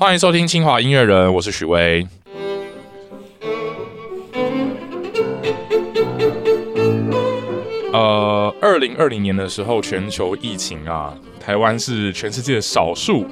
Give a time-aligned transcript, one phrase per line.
[0.00, 2.06] 欢迎收听清华音乐人，我是许巍。
[7.92, 13.26] 呃，二零二零年的时候，全球疫情啊，台湾是全世界少数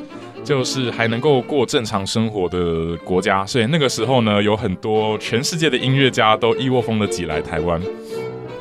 [0.44, 7.80] 就是还能够过正常生活的国家，所以那个时候呢，有很多全世界的音乐家都一窝蜂的挤来台湾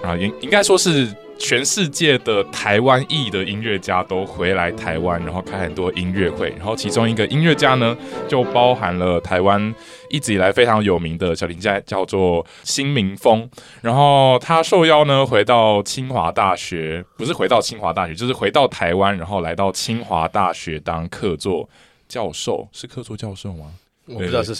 [0.01, 1.13] 啊，应应该说是。
[1.37, 6.49] 全世界的台湾裔的音乐家都回来台湾，然后开很多音乐会。
[6.57, 7.95] 然后其中一个音乐家呢，
[8.27, 9.73] 就包含了台湾
[10.09, 13.49] 一直以来非常有名的小提家，叫做新民峰。
[13.81, 21.69] 然后他受邀呢，回到清华大学，不是回到清华大学，就是回到台湾，然后来到清华大学当客座
[22.07, 23.73] 教授，是客座教授吗？
[24.07, 24.53] 我不知道是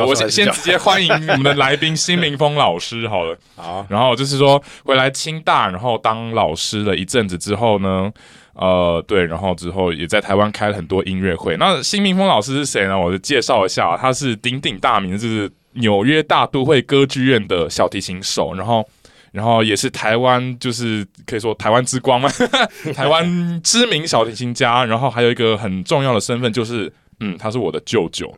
[0.00, 3.38] 我先先直接欢迎我们的来宾新民峰老师好了。
[3.54, 8.12] 好，然后就是说回来清大，然后当老师了一阵子之后呢，
[8.54, 11.56] 呃，对，然后之后也在台湾开了很多音乐会。
[11.58, 12.98] 那新民峰老师是谁呢？
[12.98, 18.84] 我就介绍一下，他是鼎鼎大名，就是纽约大都会歌剧院的小提琴手，然后
[19.30, 22.28] 然后也是台湾就是可以说台湾之光嘛，
[22.96, 24.84] 台湾知名小提琴家。
[24.84, 26.92] 然后还有一个很重要的身份就是。
[27.20, 28.32] 嗯，他是我的舅舅，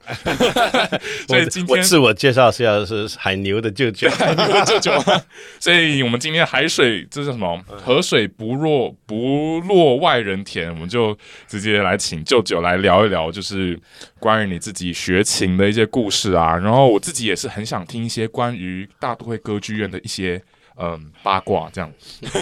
[1.29, 4.91] 所以今天我自我介绍是要是海牛的舅舅，海牛的舅舅。
[5.61, 7.63] 所以我们今天海水这叫什么？
[7.69, 11.15] 河水不落不落外人田，我们就
[11.47, 13.79] 直接来请舅舅来聊一聊，就是
[14.19, 16.57] 关于你自己学琴的一些故事啊。
[16.57, 20.41] 然后我自己也是很想听一些关于大都会歌剧院的一些
[20.79, 21.93] 嗯八卦，这样。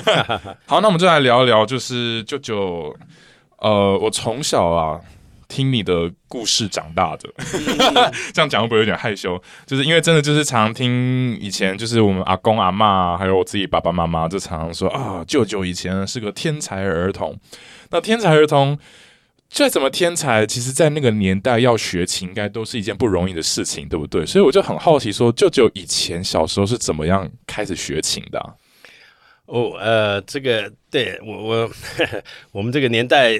[0.66, 2.94] 好，那我们就来聊一聊，就是舅舅，
[3.56, 5.00] 呃，我从小啊。
[5.48, 7.28] 听你的故事长大的，
[8.34, 9.42] 这样讲会不会有点害羞？
[9.64, 17.34] 就是因为真的就是常听以前，就是我们阿公阿妈，还有我自己爸爸妈妈，就常常说啊，舅舅以前是个天才儿童。
[17.91, 18.78] 那天才儿童
[19.48, 24.26] 再怎么天才，其实在那个年代要学琴，应该都是一件不容易的事情，对不对？
[24.26, 28.38] 所以我就很好奇，说舅舅以前小时候是怎么样开始学琴的？
[29.46, 31.70] 哦，呃，这个对我我
[32.53, 33.32] 我们这个年代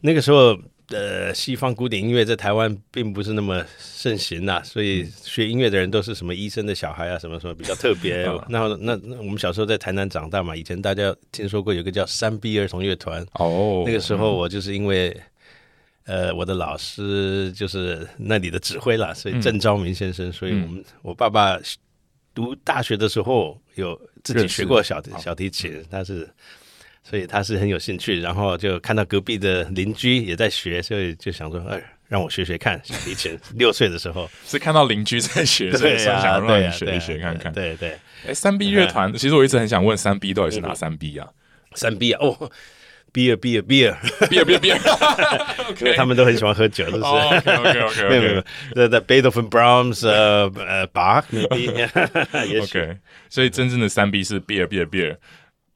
[0.00, 0.58] 那个时候。
[0.94, 8.24] 呃，西方古典音乐在台湾并不是那么盛行呐，所以学音乐的人都是什么医生的小孩啊，什么什么比较特别。
[8.48, 13.26] 那那那我们小时候在台南长大嘛，以前大家听说过有个叫三 B 儿童乐团。
[13.32, 15.20] 哦，那个时候我就是因为
[16.04, 21.58] 呃我的老师就是那里的指挥了，所以郑昭明先生，所以我们我爸爸
[22.32, 26.28] 读大学的时候有自己学过小小提琴，他是。
[27.06, 31.78] 所以他是很有兴趣，然后就看到隔壁的邻居也在学，所以就想说，哎，
[32.08, 32.80] 让我学学看。
[33.06, 37.52] 以前 六岁的时候是看到邻居在学， 所以想让你学一学看看。
[37.52, 41.28] 对对，哎，三 B 乐团，其实我一直很想问，三 B 到底是哪三 B 啊？
[41.74, 42.50] 三 B 啊，哦
[43.12, 43.94] ，beer beer beer
[44.30, 48.44] beer beer beer，他们都很喜欢喝酒，是不是？OK OK OK，没有没有，
[48.74, 51.24] 在在 Beethoven Brahms 呃呃 Bach
[52.62, 52.96] OK，
[53.28, 55.16] 所以真正的三 B 是 beer beer beer。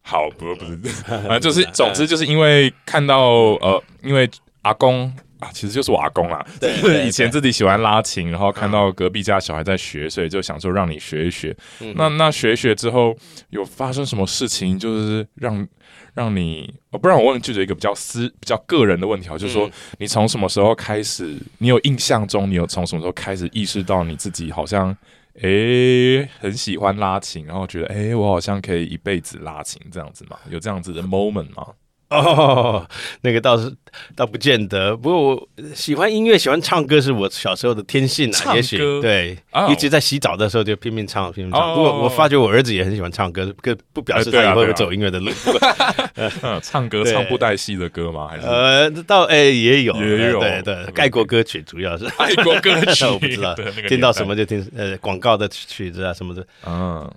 [0.09, 3.19] 好，不不是， 反正就是，总之就是因为看到
[3.61, 4.27] 呃，因为
[4.63, 5.05] 阿公
[5.39, 11.55] 啊，其实就是我阿公啦，就是 以前自己喜欢拉琴，然后看到隔壁家小孩在学，所以就想说让你学一学。
[11.95, 13.15] 那那学一学之后，
[13.51, 15.69] 有发生什么事情，就是让
[16.15, 24.97] 让你，哦不然我问舅舅一个比较私、比较个人的问题啊，就是说你从什么时候开始，你有印象中，你有从什么时候开始意识到你自己好像。
[25.41, 30.39] 哎，很喜欢拉琴，然后觉得哎，我好像可以一辈子拉琴这样子嘛？
[30.51, 31.75] 有这样子的 moment 吗？
[32.17, 32.89] 哦，
[33.21, 33.71] 那个倒是
[34.17, 34.97] 倒不见得。
[34.97, 38.55] 不过我喜欢音乐，喜欢唱歌是我小时候的天性啊。
[38.55, 39.37] 也许对，
[39.69, 41.75] 一直在洗澡的时候就拼命唱，拼命唱。
[41.75, 45.31] 不过我发觉我儿子也很喜欢唱歌，不不表示他以后会走音乐的路。
[46.63, 48.27] 唱歌唱布袋戏的歌吗？
[48.29, 53.55] 还是呃，倒哎也有也有对对，爱国歌曲主要是爱国歌曲，我不知道
[53.89, 57.11] 听到什么就听呃广告的曲子啊什么的，嗯。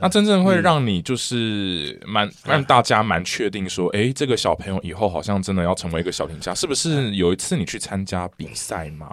[0.00, 7.14] 那真正会让你就是蛮让大家蛮确定说，哎，这个小朋友以后好像真的要成为一个小评家，是不是？
[7.14, 9.08] 有一次你去参加比赛吗？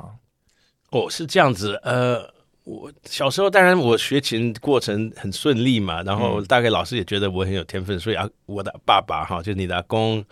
[0.90, 1.80] 哦，是这样子。
[1.84, 2.22] 呃，
[2.64, 10.26] 我小时候当然我学琴过程很顺利嘛，然后大概老师也觉得我很有天分，所以啊，我的爸爸哈，就你的阿公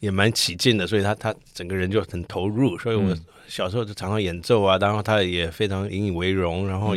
[0.00, 3.16] 也蛮起劲的，所以他他整个人就很投入，所以我
[3.46, 6.94] 小时候就常常演奏啊，然后他也非常引以为荣，然后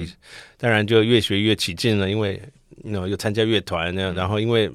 [0.57, 2.41] 当然就越学越起劲了，因为。
[2.83, 4.69] 那又参加乐团然后因为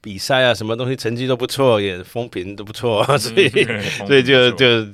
[0.00, 3.48] 比赛啊，什么东西成绩都不错，也风评都不错， 所以
[4.06, 4.84] 所以就就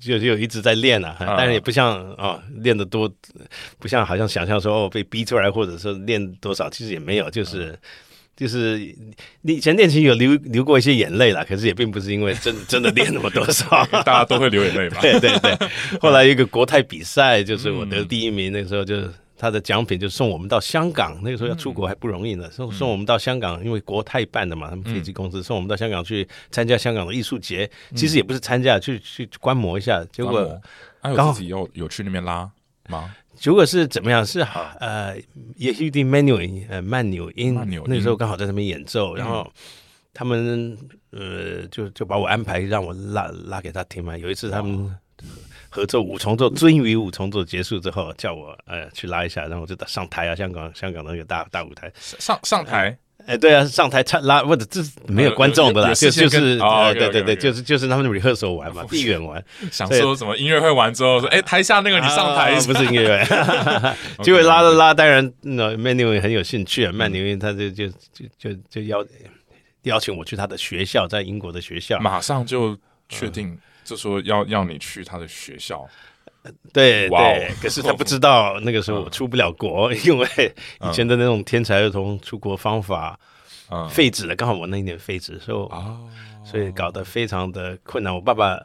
[0.00, 1.16] 就就一直在练啊。
[1.20, 3.12] 但是也不像啊练的多，
[3.78, 7.78] 不像好像想象说哦被逼出来，或者说练多少，其实也没有，就是
[8.34, 8.78] 就是
[9.42, 13.84] 你以前练琴有流流过一些眼泪啦，可是也并不是因为真 真的练那么多少。
[14.02, 14.98] 大家都会流眼泪吧？
[15.02, 15.68] 对对对。
[16.00, 18.96] 后来一个国泰比赛，就是我得第一名，那个时候就
[19.36, 21.18] 他的奖品就送我们到香港。
[21.22, 27.70] 那个时候要出国还不容易呢，送送我们到香港，因为国泰办的嘛，他们飞机公司送我们到香港去参加香港的艺术节。
[27.94, 30.04] 其实也不是参加，去去观摩一下。
[30.12, 30.60] 结果
[31.02, 32.50] 刚好自己有有去那边拉
[32.88, 33.14] 吗？
[33.34, 34.24] 结果是怎么样？
[34.24, 35.16] 是好呃，
[35.56, 37.52] 也是一定 menu 呃慢纽音，
[37.86, 39.44] 那时候刚好在那边演奏，然后
[40.12, 40.78] 他们
[41.10, 44.16] 呃就就把我安排让我拉拉给他听嘛。
[44.16, 44.96] 有一次他们
[45.74, 52.96] 合作五重奏，尊于五重奏结束之后，叫我呃去拉一下，然后我就上台啊，香港香港那个大大舞台上上台。
[53.26, 59.42] 哎，对啊，上台唱拉或者这是没有观众的啦，就就是对对对，就是就是他们 rehearsal 玩嘛，闭眼玩。
[59.72, 69.02] 想说什么音乐会完之后说，哎，台下那个你上台不是音乐会，结果拉了拉，当然那曼纽因很有兴趣啊，曼纽因他就就就就就邀
[69.84, 72.76] 邀请我去他的学校，在英国的学校，马上就
[73.08, 75.86] 确定就说要要你去他的学校。
[76.74, 80.26] 对对，可是他不知道那个时候我出不了国，因为
[80.82, 83.18] 以前的那种天才儿童出国方法
[83.88, 88.14] 废止了，刚好我那一年废止，所以所以搞得非常的困难。
[88.14, 88.60] 我爸爸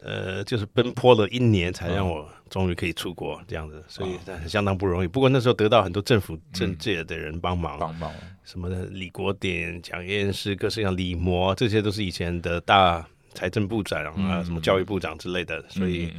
[0.00, 4.16] 呃就是奔波了一年才让我终于可以出国这样子，所以
[4.46, 5.06] 相当不容易。
[5.08, 8.12] 不过那时候得到很多政府政界的人帮忙，帮忙。
[8.44, 16.12] 什么的李国典、蒋介石、各式各样李模，这些都是以前的大财政部长啊，什么教育部长之类的，所以。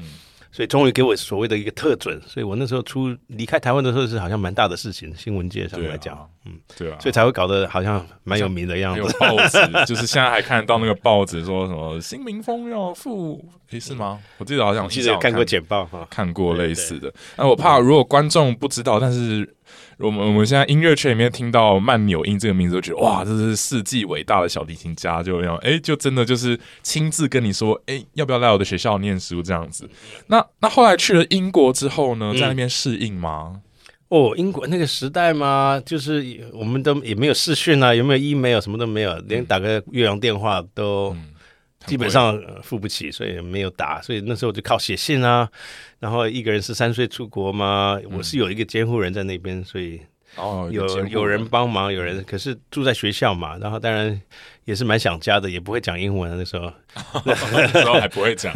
[0.56, 9.00] 所以终于给我所谓的一个特准，所以我那时候出离开台湾的时候是好像蛮大的事情，新闻界上来讲，嗯，对啊，所以才会搞得好像蛮有名的样子。
[9.00, 9.58] 有报纸，
[9.88, 13.44] 就是现在还看得到那个报纸说什么新民风要复，
[13.80, 14.20] 是吗？
[14.38, 17.12] 我记得好像记得看过简报哈，看过类似的。
[17.36, 19.56] 那我怕如果观众不知道，但是。
[20.00, 29.90] 我们我们现在音乐圈里面听到曼纽因这个名字，就觉得哇，这是世纪伟大的小提琴家，就样哎，就真的就是亲自跟你说，哎，要不要来我的学校念书这样子？
[30.28, 33.62] 那那后来去了英国之后呢，在那边适应吗？
[34.10, 36.24] 哦，英国那个时代嘛，就是
[36.54, 41.16] 我们都也没有视讯啊，有没有 email 什么都没有，连打个越洋电话都。
[41.86, 44.02] 基本上付不起，所以没有打。
[44.02, 45.50] 所以那时候就靠写信啊。
[46.00, 50.02] 然后一个人十三岁出国嘛，我是有一个监护人在那边，所以
[50.36, 53.58] 哦有有人帮忙，有人可是住在学校嘛。
[53.58, 54.22] 然后当然
[54.66, 56.72] 也是蛮想家的，也不会讲英文那时候，
[57.26, 58.54] 那时候还不会讲。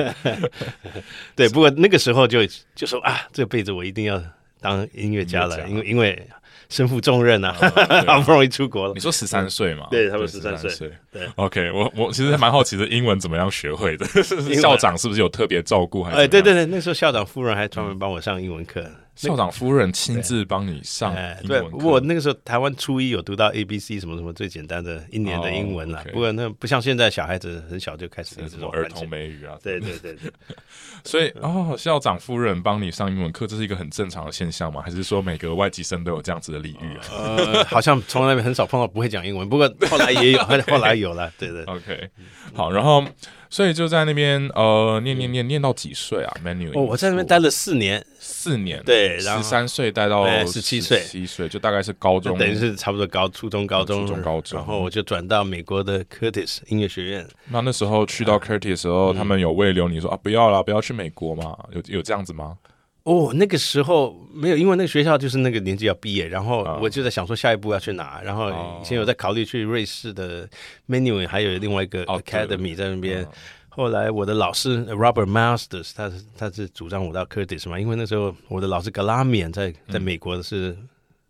[1.35, 2.39] 对，不过那个时候就
[2.75, 4.21] 就说啊，这辈子我一定要
[4.59, 6.27] 当音乐家了，因为因为。
[6.69, 7.53] 身负重任啊，
[8.07, 8.93] 好不容易出国了。
[8.93, 9.87] 你说十三岁嘛？
[9.89, 10.91] 对，他们十三岁。
[11.11, 14.05] 对，OK，我我其实蛮好奇的，英文怎么样学会的？
[14.61, 16.03] 校长是不是有特别照顾？
[16.03, 16.17] 还是？
[16.17, 18.83] 哎，对对对，那时候校长夫人还专门帮我上英文课。
[19.17, 21.11] 校长夫人亲自帮你上
[21.41, 21.77] 英文课。
[21.79, 26.03] 我那个时候台湾初一有读到 A B C 什么什么最简单的一年的英文了。
[26.13, 29.57] 不过那不像现在小孩子很小就开始这种儿童美语啊。
[29.63, 30.31] 对对对对。
[31.03, 34.81] 所以哦，校长夫人帮你上英文课，这是一个很正常的现象吗？
[34.85, 37.01] 还是说每个外籍生都有这样子的礼遇啊？
[37.11, 41.31] 呃，好像从来很少碰到不会讲英文，不过后来也有，后来有了。
[41.39, 41.63] 对对。
[41.65, 42.09] OK，
[42.53, 43.03] 好，然后。
[43.49, 57.27] 所以就在那边呃念念念念到几岁啊？Menu 哦，我在那边待了四年，四年对，十三岁待到十七岁，十七岁就大概是高中，等于是差不多高初中高中，初中高中，然后我就转到美国的 Curtis 音乐学院。
[57.49, 61.57] 那那时候去到 Curtis 的时候，他们有慰留你说啊不要了，不要去美国嘛？
[61.73, 62.57] 有有这样子吗？
[63.07, 68.49] 哦，那个时候没有，因为那个学校就是那个年纪要毕业，然后我就在想说下一步要去哪，然后
[68.81, 70.45] 以前有在考虑去瑞士的
[70.89, 73.25] Menu，还有另外一个 Academy 在那边。
[73.69, 80.75] 后来我的老师 Robert Masters，他是他是主张我到 Curtis 嘛，因为那时候我的老师 Galamian 在在美国是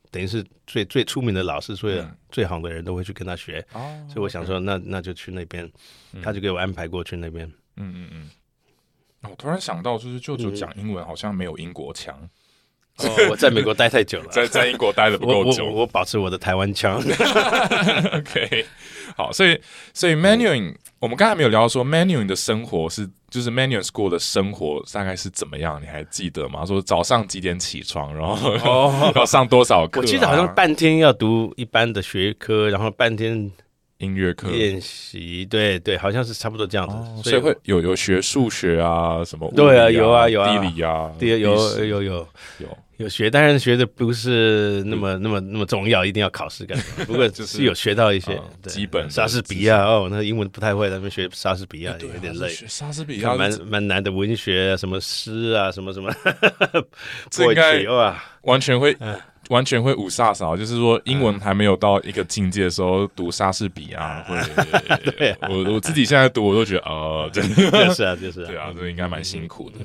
[0.09, 3.63] 等于是最最出名的老师，所以最好的人都会去跟他学，
[4.07, 5.69] 所以我想说那那就去那边，
[6.23, 7.45] 他就给我安排过去那边。
[7.75, 8.29] 嗯嗯嗯。
[9.23, 12.15] 我突然想到，就是舅舅讲英文好像没有英国腔。
[13.29, 16.97] 我在美国待太久了， 在在英国待的不够久，我保持我的台湾腔。
[18.11, 18.65] OK，
[19.15, 19.59] 好，所以
[19.93, 25.79] 所以 Manuing，我们刚才没有聊到说 Manuing 的生活是，就是 Manuing School 的生活大概是怎么样？
[25.79, 26.65] 你还记得吗？
[26.65, 30.01] 说早上几点起床，然后 要上多少课？
[30.01, 33.51] 我记得好像半天要读一般的学科，然后半天。
[33.99, 34.49] 音乐课。
[34.49, 36.87] 练习，对对，好像是差不多这样
[37.21, 42.27] 子，所以会有有学数学啊，什么对啊，有啊有啊，地理啊，对，有有有有。
[42.59, 42.77] 有。
[43.07, 46.75] 学，当然学的不是那么 那么那么重要，一定要考试干
[47.05, 56.11] 不过就是有学到一些基本莎士比亚哦，那英文不太会，他们学莎士比亚有点累，莎士比亚蛮蛮难的文学，什么诗啊，什么什么，
[57.29, 57.85] 这应该
[58.41, 58.97] 完全会。
[59.49, 64.37] 完全会五萨嫂，就是说英文还没有到一个境界的时候，读莎士比亚会。
[65.17, 69.77] 对啊我我自己现在读，我都觉得哦， 真的就是啊，就是对啊，这应该蛮辛苦的。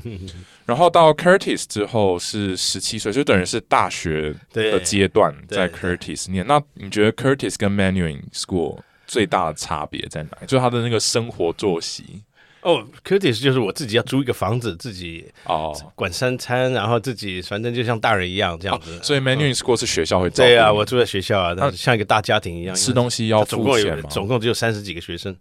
[0.65, 6.47] 然后到 Curtis 之后是十七岁，就等于是大学的对阶段在对 Curtis 念。
[6.47, 10.47] 那你觉得 Curtis 跟 Manuing School 最大的差别在哪里？
[10.47, 12.23] 就是他的那个生活作息
[12.63, 15.77] 哦，Curtis 就是我自己要租一个房子，自己哦。
[15.97, 18.99] 管三餐，然后自己反正就像大人一样这样子。
[19.03, 22.75] 所以 Manuing School 是学校会对啊，我住在学校啊，像一个大家庭一样。
[22.75, 24.09] 吃东西要付钱吗？
[24.09, 25.37] 总共只有三十几个学生，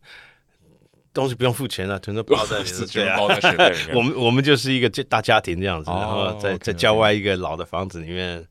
[1.13, 2.58] 东西不用付钱了，全都包在。
[2.92, 3.94] 对啊，包在学费里面。
[3.96, 8.44] 我们我们就是一个这大家庭这样子，哦然后在在郊外一个老的房子里面，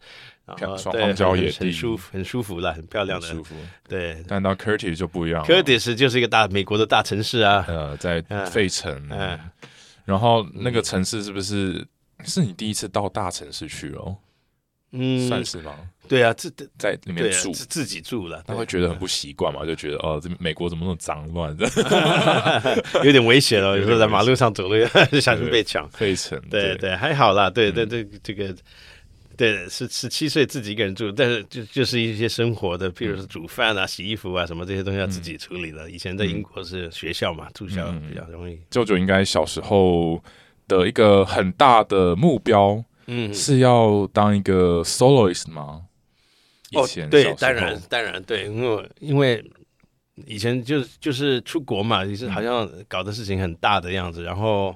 [0.57, 3.27] 漂荒郊很野地很舒服，很舒服了，很漂亮的。
[3.29, 3.55] 很舒服，
[3.89, 9.39] 对但到 Curtis 就不一样，Curtis 就是一个大美国的大城市啊，呃，在嗯费城，嗯
[10.05, 11.87] 然后那个城市是不是
[12.25, 14.17] 是你第一次到大城市去哦？
[14.93, 15.73] 嗯算嗯，是吗？
[16.09, 19.65] 对啊，自在里面住，自自己住了，他会觉得很不习惯嘛？
[19.65, 21.65] 就觉得哦，这美国怎么那么脏乱的？
[23.05, 24.75] 有点危险哦， 有时候在马路上走路
[25.13, 25.89] 就 小心被抢。
[25.91, 28.53] 费城，对对，还好啦，对对嗯对，这个。
[29.41, 35.91] 对，是十七岁自己一个人住，但是就就是一些生活的，譬如说煮饭啊、洗衣服啊什么这些东西要自己处理的。
[35.91, 38.59] 以前在英国是学校嘛，住校嗯比较容易。
[38.69, 40.23] 舅舅应该小时候
[40.69, 45.85] 的一个很大的目标嗯，是要当一个 soloist 吗？
[46.71, 49.43] 以哦前，对当然当然对，因为因为
[50.27, 54.75] 以前就就是出国嘛，也是嗯好像搞的事情很大的样子，然后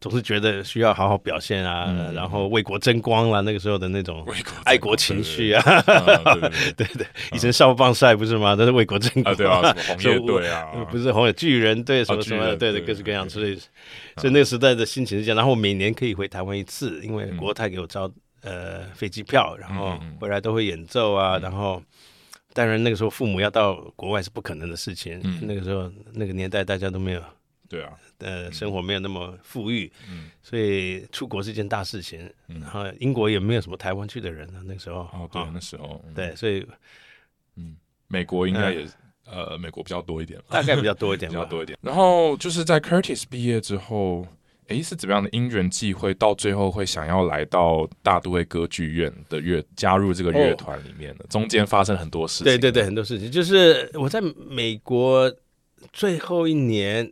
[0.00, 4.26] 总是觉得需要好好表现啊，嗯然后为国争光啦，那个时候的那种
[4.64, 6.34] 爱国情绪啊，啊，
[6.76, 7.06] 对 对。
[7.32, 8.54] 以前少棒赛不是吗？
[8.56, 9.34] 都是为国争光。
[9.34, 13.30] 啊，对啊， 什么红叶队啊，呃不是红叶巨人队什么什么的，对的，对各式各样，对。
[13.30, 13.54] 所以
[14.16, 15.36] 所以那个时代的心情是这样。
[15.36, 17.36] 然后我每年可以回台湾一次，因为嗯。
[17.36, 18.10] 国泰给我招
[18.42, 21.82] 呃飞机票，然后回来都会演奏啊，然后。
[22.56, 25.20] 当然，那个时候父母要到国外是不可能的事情。
[25.24, 27.22] 嗯那个时候，那个年代大家都没有，
[27.68, 32.20] 对啊，呃，生活没有那么富裕，嗯，所以出国是一件大事情。
[32.48, 35.00] 嗯然后英国也没有什么台湾去的人啊，那个时候。
[35.12, 36.66] 哦，对啊，那时候，嗯对，所以
[37.56, 37.76] 嗯
[38.08, 38.86] 美国应该也
[39.26, 41.28] 呃，美国比较多一点吧，大概比较多一点。
[41.30, 41.76] 比较多一点。
[41.82, 44.26] 然后就是在 Curtis 毕业之后，
[44.68, 51.24] 诶，是怎么样的因缘际会，到最后会想要来到大都会歌剧院的乐，加入这个乐团里面的？
[51.28, 52.44] 中间发生很多事情。
[52.44, 55.32] 对对对，很多事情，就是我在美国
[55.92, 57.10] 最后一年。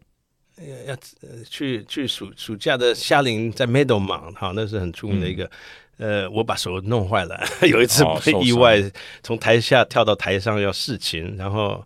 [0.57, 5.51] 呃要呃去去暑暑假的夏令营在 Meadowmount 哈，那是很出名的一个。
[5.97, 7.37] 呃，我把手弄坏了，
[7.69, 8.81] 有一次嗯哦受伤意外
[9.25, 11.85] 从台下跳到台上要试琴，然后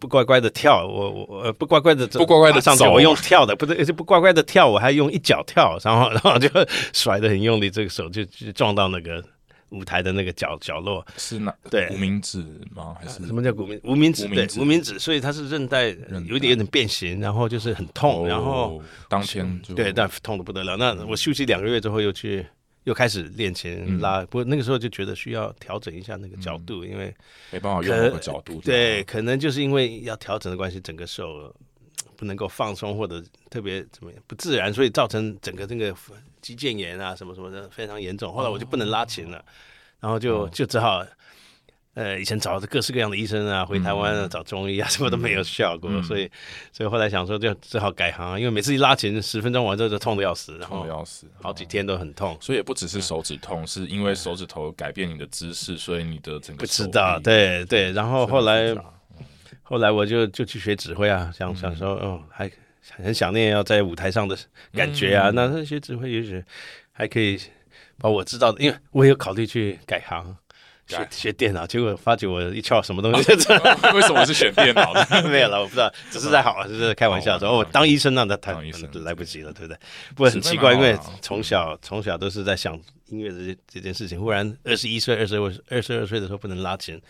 [0.00, 6.48] 不乖乖的跳，我我呃不乖乖的不乖乖的上去我用跳的，不是是不乖乖的跳，我还用一脚跳，然后然后就
[6.94, 9.22] 甩的很用力，这个手就就撞到那个
[9.68, 11.54] 舞台的那个角角落，是哪？
[11.70, 12.38] 对无名指
[12.74, 12.96] 吗？
[12.98, 14.26] 还是什么叫无名无名指？
[14.26, 15.90] 对无名，指所以它是韧带
[16.26, 20.76] 有点有点变形，然后就是很痛，然后哦当天就对，但痛的不得了。
[20.78, 22.46] 那我休息两个月之后又去
[22.90, 27.14] 又开始练琴嗯拉，不过那个时候就觉得需要调整一下那个角度，因为
[27.52, 28.60] 没办法用那个角度。
[28.62, 31.54] 对，可能就是因为要调整的关系，整个手
[32.16, 35.94] 不能够放松或者特别怎么样不自然，所以造成整个这个
[36.42, 38.32] 肌腱炎啊什么什么的非常严重。
[38.32, 39.44] 后来我就不能拉琴了，
[40.00, 41.06] 然后就就只好。
[42.00, 46.30] 呃，以前找的各式各样的医生啊，回台湾啊、找中医啊，什么都没有效果，嗯所以，
[46.72, 52.34] 所以后来想说，就只好改行，因为每次一拉琴，十分钟完之后就痛的要死，然后痛的要死，好几天都很痛。
[52.40, 58.74] 所以也不只是手指痛，是因为手指头改变你的姿势，所以你的整个不知道，对对，然后后来
[59.62, 62.50] 后来我就就去学指挥啊，想想说，哦，还
[62.96, 64.34] 很想念要在舞台上的
[64.72, 65.28] 感觉啊。
[65.28, 66.42] 嗯那那学指挥也许
[66.92, 67.38] 还可以
[67.98, 70.34] 把我知道的，因为我也有考虑去改行。
[70.90, 73.32] 学 学电脑，结果发觉我一翘什么东西，
[73.94, 75.28] 为什么是选电脑的？
[75.28, 79.78] 没有了，我不知道，只是在好，只是在开玩笑说，哦，我当医生那那太来不及了，对不对？
[80.14, 82.78] 不过很奇怪，因为从小从小都是在想
[83.08, 87.00] 音乐这这件事情，忽然二十一岁、二十二、二十二岁的时候不能拉琴，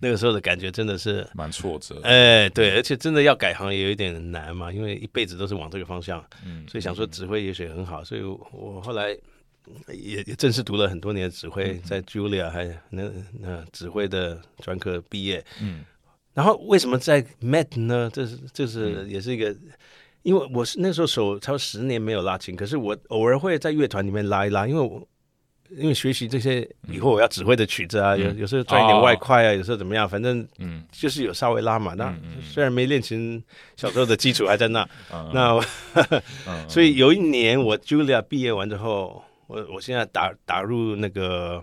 [0.00, 1.94] 那个时候的感觉真的是蛮挫折。
[2.00, 2.08] 的。
[2.08, 9.16] 哎，对，而且真的要改行也有一点难嘛，因为一辈子都是往这个方向，嗯所以想说指挥也许很好，所以我我后来
[9.92, 13.04] 也也正式读了很多年的指挥，嗯在 Julia 还那
[13.40, 15.84] 那指挥的专科毕业，嗯。
[16.34, 18.10] 然后为什么在 Met 呢？
[18.12, 19.10] 这是这是嗯。
[19.10, 19.54] 也是一个。
[20.24, 25.06] 因为我是那时候手超十年没有拉琴，可是我偶尔会在乐团里面拉一拉，因为我
[25.70, 30.84] 因为学习这些以后我要指挥的曲子啊，有有时候赚一点外快啊，有时候怎么样，反正嗯。
[30.90, 31.94] 就是有稍微拉嘛。
[31.94, 33.42] 那虽然没练琴，
[33.76, 34.86] 小时候的基础还在那。
[35.10, 35.30] 嗯。
[35.32, 35.64] 那
[36.46, 36.68] 嗯。
[36.68, 41.60] 所以有一年我 Julia 毕业完之后，我我现在打打入那个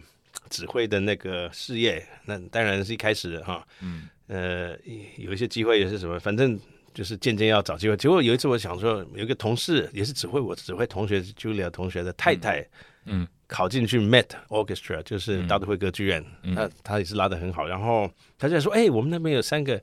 [0.50, 4.76] 指挥的那个事业，那当然是一开始哈，嗯呃，
[5.18, 6.60] 有一些机会也是什么，反正
[6.94, 7.96] 就是渐渐要找机会。
[7.96, 12.68] 结果有一次，我想说，有一个同事也是指挥我指挥同学 Julia 同学的太太，
[13.06, 17.68] 嗯考进去 Met Orchestra，就是大都会歌剧院，嗯他他也是拉的很好。
[17.68, 19.80] 然后他就说：“哎、我们那边有三个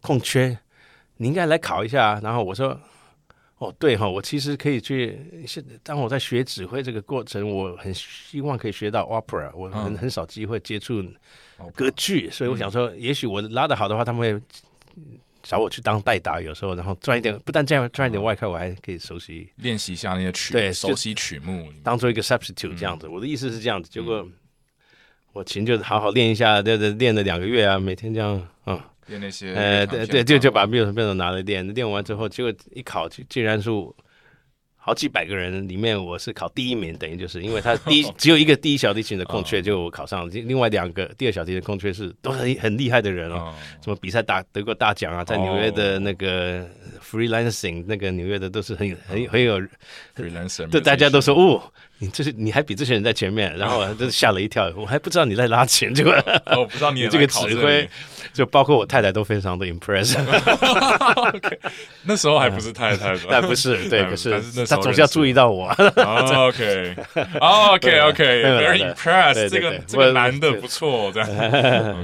[0.00, 0.58] 空缺，
[1.18, 2.78] 你应该来考一下啊。”然后我说
[3.58, 5.44] ：“哦，对哈，我其实可以去。
[5.46, 11.04] 现当我在学指挥这个过程，我很希望可以学到 opera，我很、嗯很少机会接触
[11.56, 14.42] 哦歌剧，所以我想说，也许我拉的好的话，他们会。”
[15.40, 23.06] 找我去当代打，有时候然后赚一点，不但这样赚一点外快，我还可以熟悉练习一下那些曲，对熟悉曲目，当做一个 substitute 这样子。
[23.08, 24.28] 我的意思是这样子，结果
[25.32, 33.70] 我琴就好好练一下，对对，练了两个月啊，每天这样，嗯，练那些呃，对对，就就段把 m u 变拿来练，练完之后，结果一考，竟竟然是
[34.76, 43.36] 好几百个人里面，我是考第一名，等于就是因为他第一 只有一个第一小提琴的空缺，就我考上了，另外两个第二小提琴的空缺是都很很厉害的人哦。
[43.36, 43.54] 哦。
[43.84, 46.66] 什么比赛大得过大奖啊，在纽约的那个
[47.02, 49.60] freelancing 那个纽约的都是很很很有
[50.16, 51.62] freelancer，对，大家都说哦，
[52.00, 56.12] 你这是你还比这些人在前面，然后 就吓了一跳，我还不知道你在拉琴，结果
[56.46, 57.88] 哦，我不知道你也 这个指挥，
[58.32, 61.58] 就包括我太太都非常的 impress，OK，
[62.04, 63.26] 那时候还不是太太吧？
[63.30, 66.94] 但不是对，可是但是那他总是要注意到我，哦 OK，
[67.40, 71.28] 哦 OK OK，very 对 impressed，对对这个这个男的不错，这样。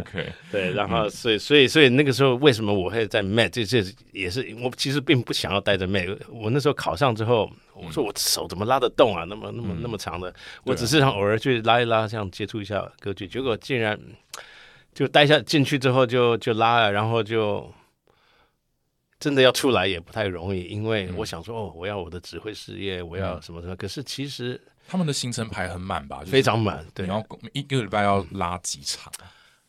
[0.00, 9.24] OK，对，然后所以所以所以那个时候为什么我会在 Met 这这也是我其实并不想要带着 Met，我那时候考上之后，我说我手怎么拉得动啊？
[9.28, 13.98] 那么那么那么长的，我只是想偶尔去拉一拉，这样接触一下歌剧，结果竟然
[14.92, 17.72] 就待下进去之后就就拉了，然后就。
[19.20, 23.74] 真的要出来也不太容易，因为我想说，哦，我要我的指挥事业，我要什么什么。
[23.74, 26.18] 可是其实他们的行程排很满吧？
[26.18, 29.10] 就是非常满，对你，要一个礼拜要拉几场？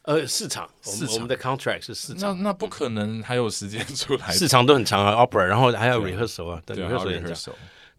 [0.02, 7.54] 呃，四场，我四场们我们的 contract 是四场，那那不可能还有时间出来四场都很长啊，opera，然后还有 rehearsal 啊，对 rehearsal，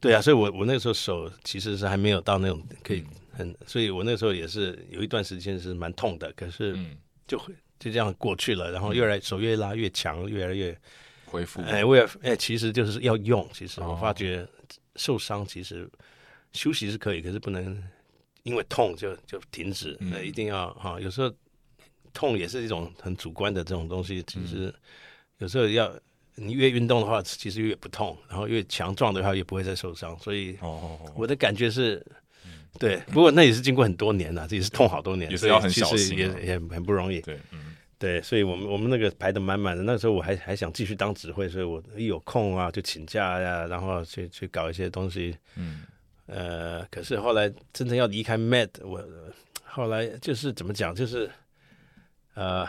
[0.06, 10.78] 对啊，所以我我那个时候手其实是还没有到那种可以很，所以我那时候也是有一段时间是蛮痛的，可是嗯，就会就这样过去了，然后越来手越拉越强，越来越
[11.24, 13.90] 恢复，哎，我也哎，其实就是要用，其实哦。
[13.90, 14.46] 我发觉
[14.94, 15.90] 受伤其实
[16.52, 17.82] 休息是可以，可是不能
[18.44, 20.12] 因为痛就就停止，嗯。
[20.12, 21.34] 呃，一定要哈，有时候
[22.12, 24.46] 痛也是一种很主观的这种东西，其嗯。
[24.46, 24.74] 实
[25.38, 25.92] 有时候要。
[26.38, 30.14] 你越运动的话，其实越不痛，然后越强壮的话，也不会再受伤。
[30.18, 30.54] 所以
[31.14, 32.04] 我的感觉是，
[32.78, 37.22] 对，不过那也是经过很多年了，这也是痛好多年，也是要很小心啊也很不容易。
[37.22, 45.34] 对，嗯，对，所以我们我们那个排的满满的，那时候我还还想继续当指挥，所以我一有空啊就请假呀、然后去去搞一些东西。
[45.56, 45.84] 嗯，
[46.26, 49.02] 呃，可是后来真正要离开 Med，我
[49.64, 51.30] 后来就是怎么讲，就是
[52.34, 52.68] 呃。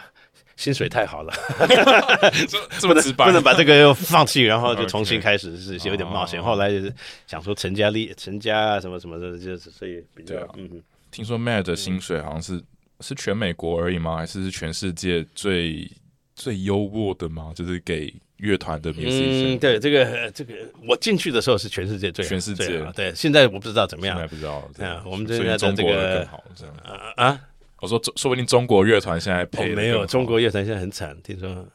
[0.57, 1.31] 薪水太好了，
[2.49, 6.41] 这这么直白，不能把这个又放弃，然后就重新开始，是有点冒险。
[6.41, 6.93] 哦后来就是
[7.27, 10.81] 想说成家立成家啊，什么什么的，就是所以比较对啊嗯。
[11.11, 12.61] 听说 Mad 的薪水好像是
[12.99, 14.17] 是全美国而已吗？
[14.17, 15.89] 还是是全世界最
[16.35, 17.51] 最优渥的吗？
[17.55, 20.53] 就是给乐团的 musician，、嗯，对，这个呃这个
[20.87, 24.69] 我进去的时候是全世界最好全世界对，现在我不知道怎么样现在不知道。
[24.75, 26.75] 对啊我们现在的中国这个更好，这样。
[26.83, 27.39] 啊啊！
[27.81, 31.65] 我说，说不定中国乐团现在没有，中国乐团现在很惨，听说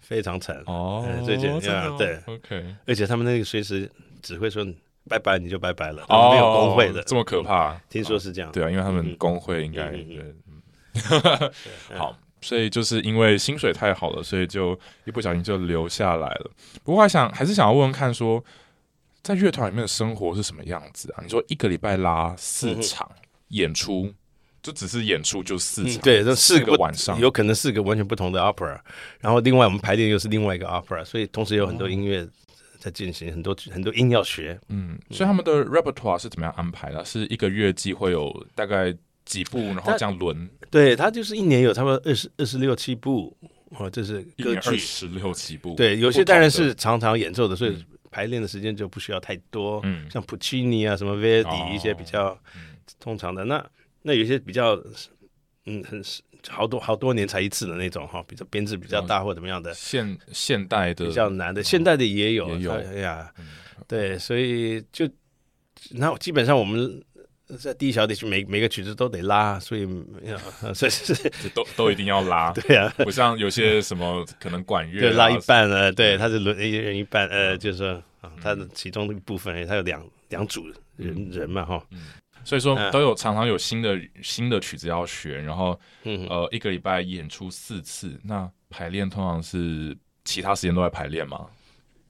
[0.00, 1.50] 非常惨，哦哎，最近
[1.98, 3.90] 对，OK，而且他们那个随时
[4.22, 4.66] 只会说
[5.08, 7.78] 拜拜你就拜拜了，哦，没有工会的，这么可怕？
[7.88, 8.52] 听说是这样。
[8.52, 11.50] 对啊，因为他们嗯工会应该嗯嗯对，
[11.90, 16.50] 嗯 好，所以就是因为薪水太好了，所以就一不小心就留下来了。
[16.84, 18.42] 不过还想还是想要问问看说，
[19.22, 21.20] 在乐团里面的生活是什么样子啊？
[21.22, 23.10] 你说一个礼拜拉四场
[23.48, 24.12] 演出，
[24.68, 28.78] 就只是演出就四场，嗯对，这四个晚上，有可能四个完全不同的 opera，
[29.18, 32.28] 然后另外我们排练又是另外一个 opera，所以同时有很多音乐
[32.78, 34.60] 在进行，很多很多音要学。
[34.68, 37.02] 嗯，所以他们的 repertoire 是怎么样安排的？
[37.02, 43.34] 是一个月季会有大概几部，然后这样轮，对，他就是一年有差不多二十二十六七部，
[43.70, 44.76] 哦，这是二歌剧。
[44.76, 45.74] 十六七部。
[45.76, 49.80] 对，有些当然是常常演奏的，所以排练的时间就不需要太多。
[49.84, 52.38] 嗯像普契尼啊，什么 Verdi 哦一些比较
[53.00, 53.46] 通常的。
[53.46, 53.64] 那
[54.02, 54.74] 那有些比较，
[55.66, 56.02] 嗯，很
[56.48, 61.62] 好多好多年才一次的那种哈，比较编制比较大或怎么样的，现现代的比较难的。
[61.62, 62.72] 现代的也有，也有。
[62.72, 63.32] 哎呀，
[63.86, 65.08] 对，所以就
[65.90, 67.02] 那基本上我们。
[67.58, 69.88] 在第一小提琴每每个曲子都得拉，所以
[70.60, 81.82] 呃 所以是 就都都一定要拉， 对啊，不像有些什么可能管乐、啊、就拉一半了，对，他是轮一人一半，呃，就是说啊，他的其中的一部分，他有两两组人人嘛，哈，
[82.48, 91.46] 所以说嗯都有常常有新的新的曲子要学，然后嗯呃一个礼拜演出四次，那排练通常是其他时间都在排练吗？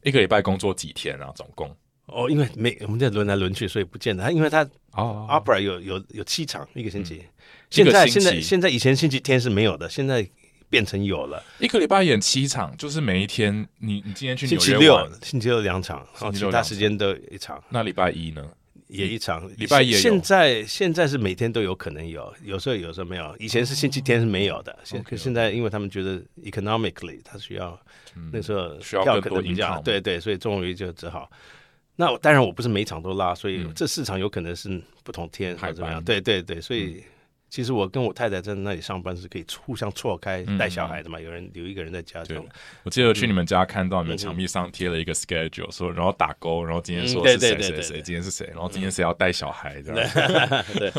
[0.05, 1.33] 一个礼拜工作几天啊？
[1.35, 1.77] 总共？
[2.07, 4.23] 哦，因为每我们在轮来轮去，所以不见得。
[4.23, 7.23] 他因为他哦 opera 有有有七场一个星期，一
[7.69, 10.25] 现在现在现在以前星期天是没有的，现在
[10.71, 11.43] 变成有了。
[11.59, 18.49] 一个礼拜演七场，就是每一天你你今天去星期六星期六两场，然后其他时间都一场，那礼拜一呢？
[18.89, 19.49] 也一场。
[19.57, 23.35] 礼拜也有现在现在是每天都有可能有，有时候有时候没有。
[23.39, 27.79] 以前是星期天是没有的，现现在因为他们觉得 economically 他需要
[28.33, 31.31] 那时候票需要更多可能比较对对，所以终于就只好。
[31.97, 36.03] 那当然我不是每场都拉，所以嗯这四场有可能是不同天或排者怎么样。
[36.03, 37.03] 对对对，所以
[37.51, 42.49] 其实我跟我太太在那里上班是可以互相错开嗯带小孩的嘛，有人有一个人在家这对。
[42.83, 50.11] 我记得去你们家看到你们嗯墙壁上贴了一个 schedule，说然后打勾，然后今天说是谁谁谁，今天是谁，然后今天谁要带小孩这样。
[50.79, 50.93] 对，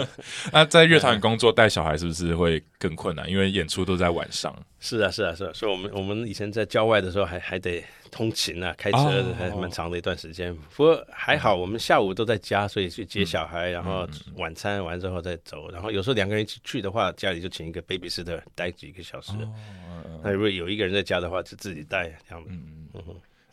[0.51, 3.29] 那在乐团工作带小孩是不是会更困难？
[3.29, 4.55] 因为演出都在晚上。
[4.79, 10.55] 是啊是啊是啊，所以我们我们以前在郊外的时候还还得通勤啊，开车哦还蛮长的一段时间。
[10.75, 15.71] 不过还好，我们下午都在家，所以去接小孩，然后晚餐完之后再走。
[15.71, 19.31] 然后有时候两个人一起去的话，家里就请一个 babysitter 待几个小时。
[20.23, 22.43] 那如果有一个人在家的话，就自己带这样。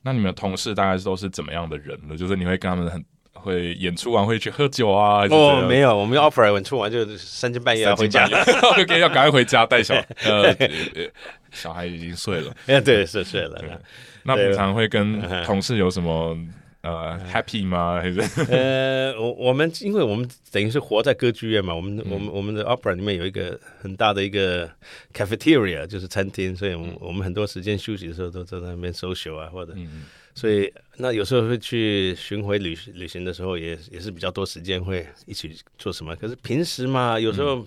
[0.03, 2.17] 那你们的同事大概都是怎么样的人呢？
[2.17, 5.27] 就是你会跟他们很会演出完会去喝酒啊？
[5.29, 8.25] 哦，没有，我们 offer 演出完就三更半夜要回家。
[8.79, 11.11] OK，要赶快回家带小呃呃
[11.51, 12.55] 小孩已经睡了。
[12.67, 13.81] 哎，对，是睡了。
[14.27, 16.37] 那平常会跟同事有什么
[16.83, 18.01] 呃 happy 吗？
[18.01, 18.21] 还是？
[18.51, 24.71] 呃，我我们因为我们等于是活在歌剧院嘛，我们、我们我们的 opera 里面有一个很大的一个
[25.13, 36.15] cafeteria，就是餐厅，所以我们、我们很多时间休息的时候都在那边 social 啊，或者，嗯所以那有时候会去巡回旅旅行的时候也，也是比较多时间会一起做什么。
[36.15, 37.67] 可是平时嘛，有时候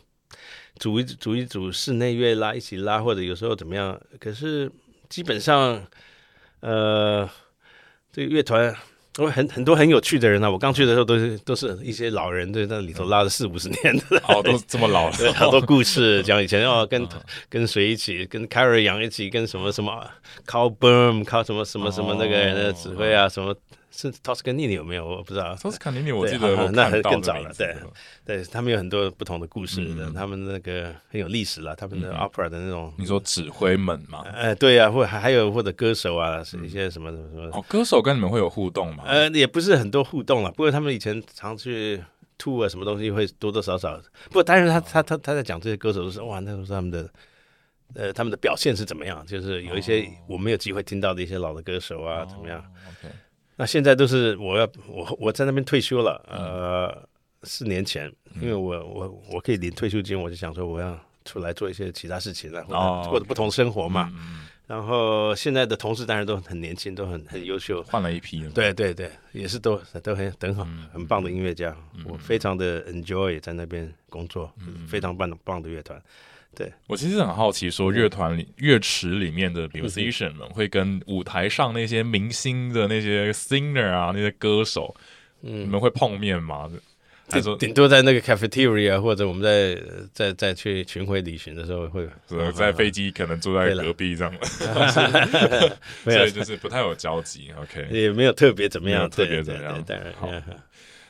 [0.77, 4.71] 组一组一组室内乐拉一起拉，或者有时候怎么样，可是
[5.09, 5.83] 基本上，
[6.61, 7.29] 呃，
[8.11, 8.75] 这个乐团。
[9.17, 10.49] 我很很多很有趣的人啊！
[10.49, 15.17] 我刚去的时候都是都是一些老人，在那里头拉了四五十年的，哦都这么老了？
[15.17, 17.05] 对， 好多故事讲以前哦， 跟
[17.49, 20.07] 跟谁一起，跟凯尔杨一起，跟什么什么
[20.47, 23.53] Carl Burm 靠什么什么什么那个人的指挥啊，什么
[23.91, 25.07] 是 Toscanini 有没有？
[25.07, 25.55] 我不知道。
[25.61, 27.75] 都是卡尼尼，我记对得我那很看到更早了对
[28.25, 34.23] 对他们有很多不同的故事的，他们那个很有历史了，他们的 opera 的那种，你说指挥们嘛？
[34.33, 39.03] 呃，对啊，或还还有或者歌手啊，是一些什么什么什么，哦，歌手跟你们会有互动吗？
[39.07, 40.51] 呃，也不是很多互动了。
[40.51, 42.03] 不过他们以前常去
[42.37, 43.99] tour 啊，什么东西会多多少少。
[44.25, 47.09] 不过当然他他他他在讲这些歌手的时候，哇，那都是他们的。
[47.95, 49.25] 呃，他们的表现是怎么样？
[49.25, 52.63] 就是有一些我没有机会听到的一些老的歌手啊，怎么样？
[53.59, 57.09] 那现在都是我要我我在那边退休了，呃，
[57.43, 64.09] 四年前，因为我我我可以领退休金，我就想说我要出来做一些其他事情了，或哦者过着不同生活嘛。
[64.15, 68.49] 嗯，然后现在的同事当然都很年轻，都很很优秀，换了一批了。
[68.51, 74.87] 对对对，也是都都很很好，嗯很棒的音乐家，我非常的 enjoy 在那边工作，嗯。
[74.87, 76.01] 非常棒的棒的乐团。
[76.87, 84.95] 我其实很好奇，说乐团里乐池里面的 musician 们会跟舞台上那些明星的那些 singer 啊，那些歌手，
[85.41, 86.69] 你们会碰面吗？
[87.31, 89.79] 还是说顶顶多在那个 cafeteria 或者我们在
[90.11, 94.33] 在在去巡回旅行的时候会呃在飞机可能坐在隔壁这样，
[96.03, 97.51] 所以就是不太有交集。
[97.61, 99.73] OK，也没有特别怎么样，特别怎么样。
[99.83, 100.27] 对对当然好。
[100.31, 100.43] 嗯。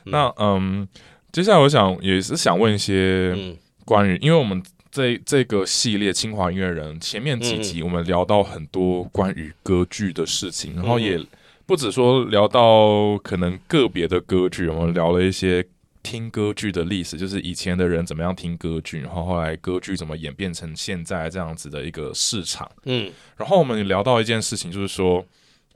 [0.04, 0.86] 那嗯，
[1.32, 3.56] 接下来我想也是想问一些嗯。
[3.86, 11.24] 关于，因为我们这这个系列《清华音乐人》前面几嗯集我们聊到很多关于歌剧的事情，然后也
[11.66, 15.64] 不止说聊到可能个别的歌剧，我们聊了一些
[16.02, 22.68] 听歌剧的历史，就是以前的人怎么样听歌剧，然后后来歌剧怎么演变成现在这样子的一个市场。
[22.84, 23.12] 嗯。
[23.36, 25.24] 然后我们聊到一件事情，就是说，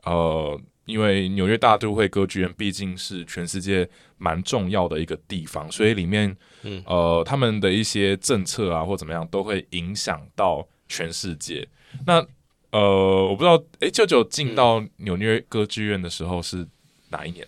[0.04, 11.66] 呃，因为纽约大都会歌剧院毕竟是全世界蛮重要的一个地方，所以里面，嗯呃，他们的一些政策啊或怎么样，都会影响到全世界。
[12.06, 12.24] 那
[12.70, 16.66] 呃，我不知道，诶，舅舅进到纽约歌剧院的时候是
[17.10, 17.46] 哪一年？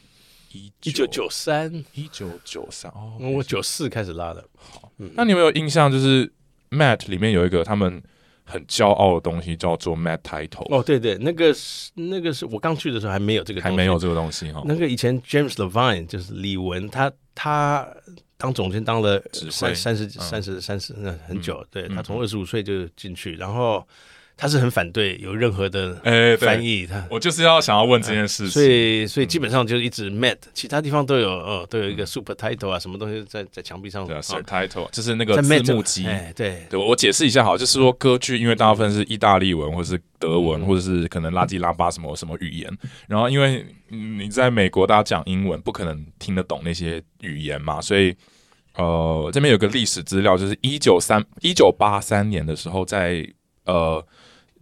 [0.53, 3.18] 一一九九三，一九九三哦。
[3.20, 5.90] 我九四开始拉的，好那你有没有印象？
[5.90, 6.33] 就是
[6.70, 8.03] Matt 里面有一个他们
[8.46, 10.72] 很骄傲的东西，叫做 Matt Title。
[10.74, 13.98] 哦对对，那个是那个是我刚去的时候还没有这个，还没有。
[13.98, 14.62] 这个东西哈。
[14.64, 17.87] 那个以前 James Levine 就是李玟，他他
[18.37, 23.87] 当总监当了三三十嗯三十三十那很久，对嗯他从二十五岁就进去，然后
[24.37, 27.03] 他是很反对有任何的哎，翻译，他。
[27.11, 28.51] 我就是要想要问这件事情。
[28.51, 28.62] 所。
[28.62, 36.07] 以所以基本上就一直 Met，其他地方都有哦，都有一个 Super Title 啊，什么东西在在墙壁上对啊哦，Sir Title 就是那个字幕机。
[36.07, 42.70] 哎，对，对，我解释一下好，就是说歌剧，因为大部分是意大利文或者是德文，或者是可能拉基拉巴什么什么语言，
[43.09, 48.14] 然后因为嗯你在美国大家讲英文，不可能听得懂那些语言嘛，所以
[48.77, 53.27] 呃这边有个历史资料，就是一九三一九八三年的时候，在
[53.64, 54.05] 呃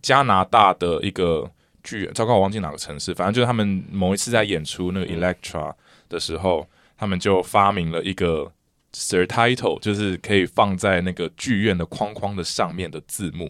[0.05, 1.51] 加拿大的一个
[1.83, 5.73] 剧院，糟糕我忘记哪个城市，反正就是他们某一次在演出那个 Electra
[6.11, 8.53] 的时候，他们就发明了一个
[8.93, 13.47] Sir Title，就是可以放在那个剧院的框框的上面的字幕，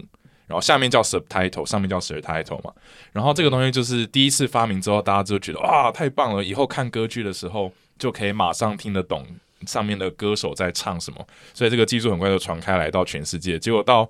[0.47, 2.73] 然后下面叫 Subtitle，上面叫 Sir Title 嘛。
[3.12, 9.27] 然后这个东西就是第一次发明之后，大家就觉得哇太棒了，以后看歌剧的时候就可以马上听得懂
[9.67, 13.59] 上面的歌手在唱什么，所以这个技术很快就传开来到全世界。
[13.59, 14.09] 结果到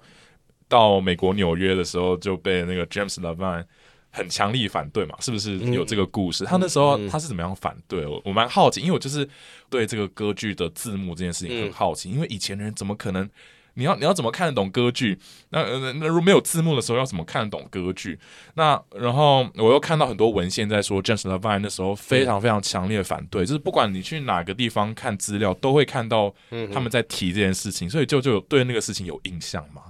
[0.69, 3.65] 到美国纽约的时候，就被那个 James Levine
[4.11, 6.45] 很强力反对嘛，是不是有这个故事？
[6.45, 8.07] 他那时候他是怎么样反对？
[8.07, 9.29] 我我蛮好奇，因为我就是
[9.69, 13.29] 对这个歌剧的字幕这件事情很好奇，因为以前的人怎么可能？
[13.77, 15.19] 你要你要怎么看得懂歌剧？
[15.51, 18.17] 那那那如果没有字幕的时候，要怎么看得懂歌剧？
[18.55, 26.33] 那然后我又看到很多文献在说，James Levine 那时候非常非常强烈的反对，就是不管你去哪个地方看资料，都会看到
[26.73, 29.83] 他们在提这件事情，所以就就有对那个事情有印象嘛。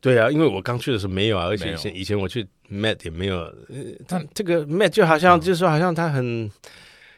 [0.00, 3.76] 对啊，因为我刚去的时候没有啊，而且以前以前我去 Met 也没有，呃，
[4.08, 6.50] 他这个 Met 就好像就是说好像他很。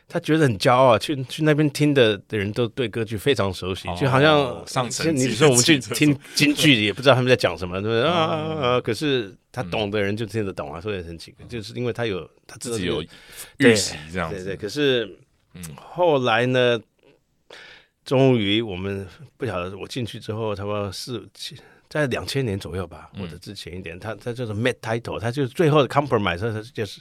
[0.08, 8.78] 他觉得很骄傲，去去那边听的的人都对歌剧非常熟悉，哦就好像上层像你级说我们去听京剧， 也不知道他们在讲什么，对不对啊？
[8.78, 13.02] 可是他懂的人就听得懂啊，所以很奇怪，就是因为他有他自己有
[13.56, 14.44] 对预习这样子。
[14.44, 15.06] 对对，可是
[15.54, 16.78] 嗯后来呢，
[18.04, 19.06] 终于我们
[19.38, 21.56] 不晓得我进去之后，差不多四七
[22.00, 23.20] 在两千年左右吧，嗯。
[23.20, 27.00] 或者之前一点，他他就是 Met Title，他就是最后的 compromise，他就是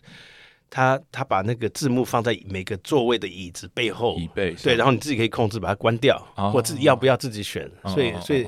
[0.69, 4.17] 他他把那个字幕放在每个座位的椅子背后。
[4.17, 6.51] 椅背对，然后你自己可以控制把它关掉，哦。
[6.51, 8.45] 或自己要不要自己选，哦所以所以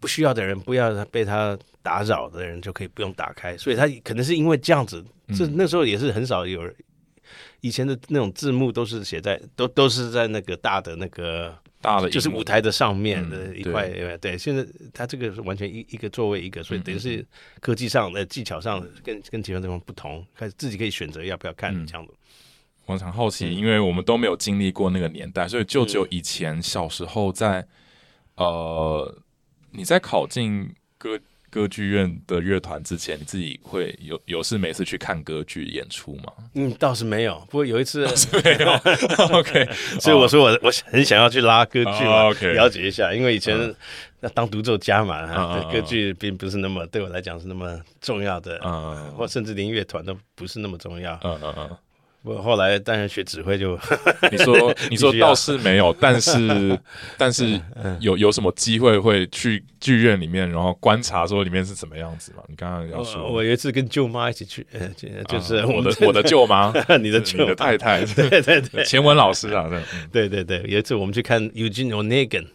[0.00, 5.04] 不需要的人，不要被他打扰的人就可以不用打开，所以他可能是因为这样子，
[5.36, 6.74] 这那时候也是很少有人，
[7.60, 17.00] 以前的那种字幕都是写在都都是在那个大的那个大的就是舞台的上面嗯的一块，对对，现在它这个是完全一一个座位一个，所以等于嗯。
[17.00, 17.26] 是
[17.60, 21.86] 科技上的技巧上跟跟其他地方不同，开始自己可以选择要不要看嗯。
[21.86, 22.12] 这样子。
[22.86, 27.66] 我很好奇，嗯因为我们都没有经历过那个年代，所以就只有以前小时候在
[28.36, 29.14] 呃
[29.70, 31.20] 你在考进歌
[31.54, 36.32] 歌剧院的乐团之前，你自己会有有事没事去看歌剧演出吗？
[36.54, 38.04] 嗯，倒是没有，不过有一次，
[38.42, 38.72] 没有，
[39.38, 39.64] OK，
[40.02, 43.56] 所以我说我我很想要去拉歌剧嘛，了解一下，因为以前
[44.18, 49.12] 那当独奏家嘛，歌剧并不是那么对我来讲是那么重要的，嗯。
[49.12, 51.14] 或甚至连乐团都不是那么重要。
[51.22, 51.76] 嗯嗯嗯，
[52.24, 53.78] 我后来当然学指挥就
[54.32, 56.78] 你说 你说倒是没有，但是
[57.18, 57.60] 但是
[58.00, 62.42] 有有什么机会会去剧院里面，然后观察说里面是什么样子嘛？
[62.48, 63.22] 你刚刚要说。
[63.24, 68.82] 我我有一次跟舅妈一起去，呃，就就是啊我们的我的舅妈，你的你舅的太太，对对对。
[68.84, 70.08] 钱文老师啊，对，嗯。
[70.10, 72.46] 对对对，有一次我们去看 Eugene Onegin，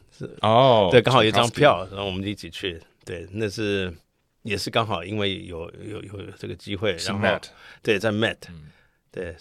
[0.41, 3.93] 哦，对，刚好有一张票，然后我们就一起去，对，那是
[4.41, 7.39] 也是刚好因为有有有这个机会，然后
[7.83, 8.63] 对在 Met，嗯
[9.11, 9.35] 对，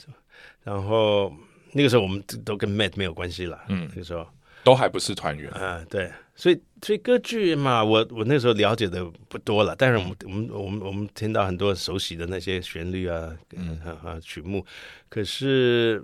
[0.62, 1.32] 然后
[1.72, 4.26] 那个时候我们都跟 Met 没有关系了，嗯那个时候
[4.64, 14.64] 都还不是团员，啊，对，所以所以歌剧嘛，我我那时候了解的不多了，但是我们、我们我们我们听到很多熟悉的那些旋律啊，嗯啊啊曲目，
[15.08, 16.02] 可是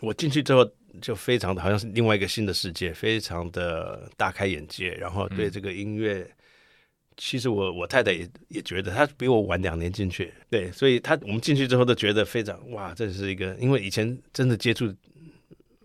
[0.00, 0.68] 我进去之后
[1.00, 6.28] 就非常的好像是另外一个新的世界，非常的大开眼界，然后对这个音乐。
[7.16, 14.94] 其实我我太太也也觉得，她比我晚两年进去，对，所以她我们进去之后都觉得非常哇，这是一个，因为以前真的接触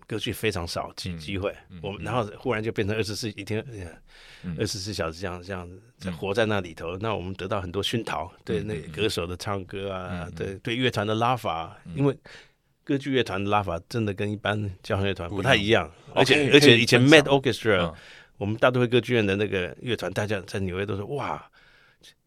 [0.06, 4.56] 歌剧非常少机嗯机会，我们然后忽然就变成二十四一天，嗯。
[4.58, 12.16] 二十四小时这样这样子活在那里头，那我们得到很多熏陶，对那歌手的唱歌啊，嗯对对乐团的拉法，因为
[12.84, 17.94] 歌剧乐团的拉法真的跟一般交响乐团不太一样，而且而且以前 Met Orchestra 嗯。
[18.38, 21.44] 我们大都会歌剧院的那个乐团，大家在纽约都说哇，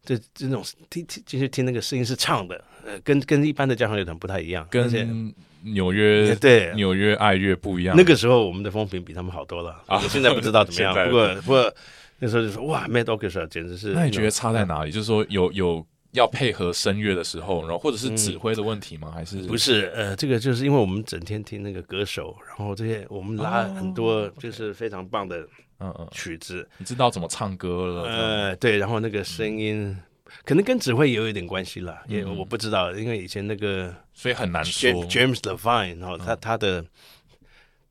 [0.03, 7.95] 这这种听听进去听那个声音是唱的，呃，跟跟一般的交响乐团不太一样，跟纽约 对纽约爱乐不一样。
[7.95, 11.73] 那个时候我们的风评比他们好多了，我现在不知道怎么样， 不过不过
[12.19, 14.91] 那时候就说哇，Mad Orchestra 简直是，那你觉得差在哪里？
[14.91, 19.11] 就是说有有要配合声乐的时候，然后或者是指挥的问题吗？
[19.11, 25.47] 还是不是，呃，这个就是因为我们整天听那个歌手，然后这些我们拉很多就是非常棒的
[25.81, 28.03] 嗯嗯，曲子，你知道怎么唱歌了？
[28.03, 29.97] 呃，对，然后那个声音，
[30.45, 34.91] 可能跟指挥也有一点关系了，也嗯我不知道，因为以前那个所以很难说。
[35.07, 36.85] James Levine，然后他他的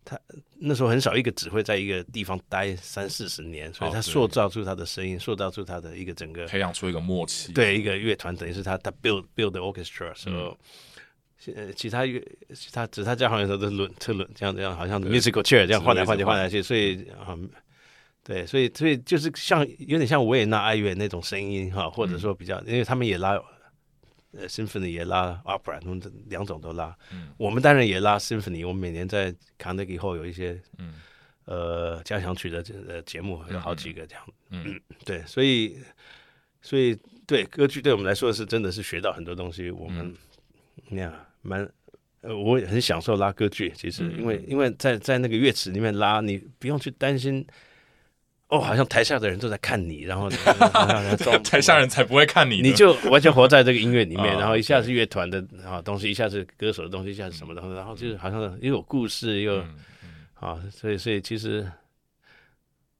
[0.05, 0.19] 他
[0.59, 10.57] 那时候很少一个指挥在一个地方待三四十年，所以他塑造出他的声音，塑造出他的一个整个培养出一个默契。，对一个乐团，等于是他他 build build the orchestra，所以嗯。
[11.57, 12.23] 呃，其他乐，
[12.55, 16.35] 其他指他交响乐手都是轮车轮这样这样，好像 musical chair 这样换来换去换。
[16.35, 17.49] 换来去，所以嗯，
[18.31, 23.31] 对，所以所以就是像有点像维也纳爱乐那种声音哈，或者说比较，因为他们也拉
[24.31, 26.97] 呃 symphony 也拉 opera，他们这两种都拉。
[27.13, 30.95] 嗯我们当然也拉 symphony，我们每年在 Carnegie Hall 有一些嗯
[31.47, 34.25] 呃交响曲的呃节目，有好几个这样。
[34.51, 35.79] 嗯对，所以
[36.63, 39.73] 所以对歌剧对我们来说是真的是学到很多东西。
[39.73, 40.15] 我们
[40.89, 41.13] 那样
[41.43, 41.69] 蛮
[42.21, 47.45] 呃，我也很享受拉歌剧，其实嗯因为因为在在那个乐池里面拉，你不用去担心。
[48.51, 50.29] 哦，好像台下的人都在看你，然后
[51.45, 59.77] 台下人才不会看你，你就完全活在这个音乐里面，啊然后一下是乐团的啊东西，一下是歌手的东西，一下是什么东西，然后就是好像又有故事又嗯
[60.35, 61.71] 啊，所以所以其实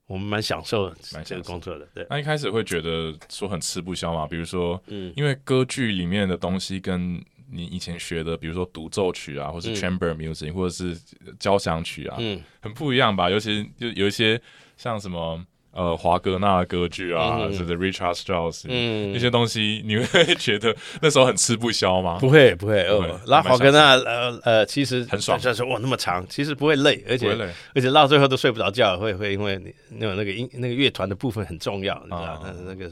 [0.07, 5.13] 我们蛮享受蛮享受这个工作的，对，那一开始会觉得说很吃不消嘛，比如说，嗯。
[5.17, 7.15] 因为歌剧里面的东西跟
[7.53, 9.75] 你以前学的，比如说独奏曲啊，或是嗯。
[9.77, 10.97] chamber music，、或者是
[11.39, 12.41] 交响曲啊，嗯。
[12.61, 13.31] 很不一样吧？
[13.31, 14.41] 尤其就有一些
[14.83, 15.39] 像什么
[15.73, 17.53] 呃华格纳的歌剧啊，嗯。
[17.59, 19.13] 或者 Richard Strauss，、嗯。
[19.13, 22.17] 那些东西，你会觉得那时候很吃不消吗？
[22.19, 25.37] 不会不会不会哦，拉华格纳呃呃，其实很爽。
[25.39, 27.29] 大家说哇那么长，其实不会累，而且
[27.75, 32.41] 而且到最后都睡不着觉，会会因为你那种那个音那个乐团的部分很重要，你知道啊。
[32.43, 32.91] 那那个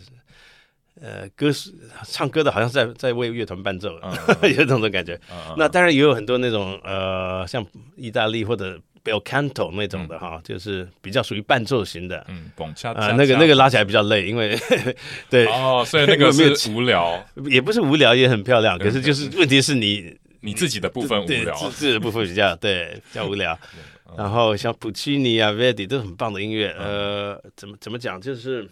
[1.01, 1.73] 呃歌是
[2.05, 4.13] 唱歌的好像在在为乐团伴奏，嗯
[4.51, 5.19] 有这种感觉。
[5.57, 7.65] 那当然也有很多那种呃，像
[7.97, 12.25] 意大利或者 bel canto 那种的哈，就是比较属于伴奏型的。
[12.29, 12.51] 嗯，
[12.95, 14.59] 啊、那个那个拉起来比较累，因为
[15.31, 18.79] 对、哦，所以那个是无聊，也不是无聊，也很漂亮。
[18.79, 23.59] 可是就是问题是你你自己的部分无聊，自自己的部分比较对比较无聊。
[24.17, 26.75] 然后像普契尼啊、Verdi 都是很棒的音乐。
[26.79, 28.21] 呃，怎么怎么讲？
[28.21, 28.69] 就是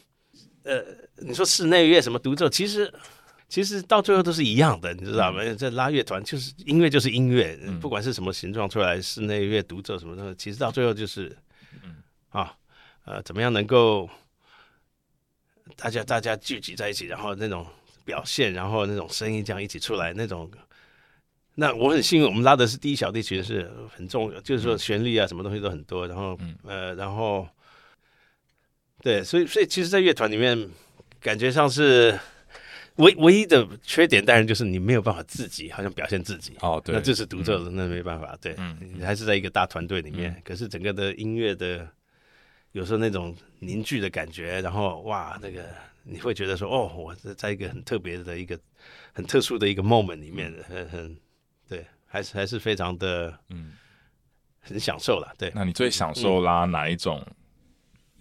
[0.65, 0.83] 呃，
[1.19, 2.93] 你说室内乐什么独奏，其实
[3.49, 5.41] 其实到最后都是一样的，你知道吗？
[5.59, 11.37] 这拉乐团就是音乐就是音乐，不管是什么形状出来，室内乐、独奏什么的，其实到最后就是
[12.31, 12.55] 啊
[13.05, 14.09] 呃，怎么样能够
[15.77, 17.67] 大家大家聚集在一起，然后那种
[18.05, 20.51] 表现，然后那种声音这样一起出来，那种。
[21.59, 26.07] 那我很幸运，我们拉的是第一小提琴，是很重要，就是说旋律啊，什么东西都很多。
[26.07, 27.49] 然后，呃，然后，
[29.01, 30.69] 对，所以，所以其实，在乐团里面，
[31.19, 32.19] 感觉上是
[32.97, 36.55] 唯唯一的缺点，当然就是你没有办法自己好像表现自己。
[36.61, 38.37] 哦，对，那这是独奏的，那没办法。
[38.41, 41.87] 对，嗯你还是在一个大团队里面，可是整个的音乐的
[42.73, 45.65] 有时候那种凝聚的感觉，然后哇，那个
[46.05, 48.59] 你会觉得说，哦，我是在一个很特别的一个
[49.13, 51.17] 很特殊的一个 moment 里面，很很
[51.69, 53.73] 对，还是还是非常的嗯，
[54.61, 55.35] 很享受了。
[55.37, 57.23] 对，那你最享受拉哪一种？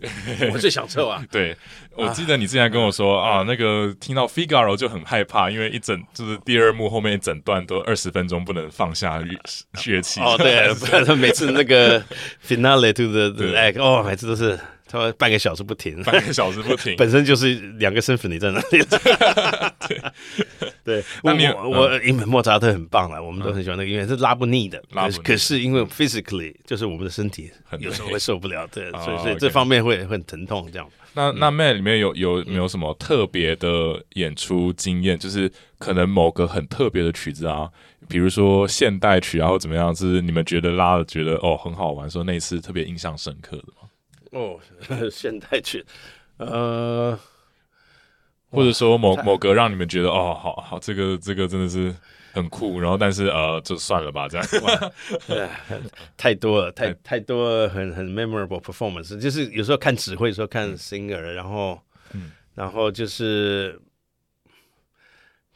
[0.53, 1.23] 我最享受啊。
[1.31, 1.55] 对，
[1.95, 9.39] 我记得你之前跟我说啊，那个听到 Figaro 就很害怕，因为一整就是第二幕后面一整段都二十分钟不能放下乐
[9.85, 10.19] 乐器。
[10.19, 12.01] 哦，对，不 然每次那个
[12.45, 16.95] finale to the the act，哦，每次都是他们半个小时不停，半个小时不停。
[16.97, 18.85] 本身就是两个 symphony 在那里。
[20.83, 24.81] 对，那你我我我因为莫扎特很棒了，我们都很喜欢那个音乐，是拉不腻的。
[24.91, 30.87] 拉不腻可是因为 physically 就是我们的身体有时候会受不了，对，哦所以所以这方面会会很疼痛这样。
[31.15, 35.17] 那那 Mad 里面有有没有什么特别的演出经验？
[35.17, 37.67] 就是可能某个很特别的曲子啊，
[38.07, 43.84] 比如说现代曲啊，或怎么样，是你们觉得拉的觉得哦很好玩，说那一次特别印象深刻的吗？
[44.35, 44.59] 哦，
[45.09, 45.85] 现代曲，
[46.37, 47.17] 呃，
[48.49, 51.95] 或者说某某个让你们觉得哦好好这个这个真的是
[52.33, 54.45] 很酷，然后但是呃就算了吧这样。
[55.25, 55.49] 对，
[56.17, 61.79] 太多了，太太多很很 memorable performance，就是有时候看指挥，有时候看 singer，然后，
[62.13, 62.31] 嗯。
[62.55, 63.77] 然后就是，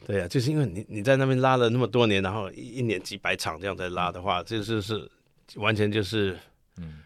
[0.06, 5.10] 对呀、就是因为你你在那边拉了那么多年，然后一一年几百场这样在拉的话，这就是
[5.54, 6.38] 完全就是
[6.76, 6.98] 嗯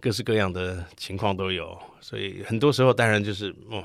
[0.00, 3.84] 各式各样的情况都有，所以很多时候当然就是哦。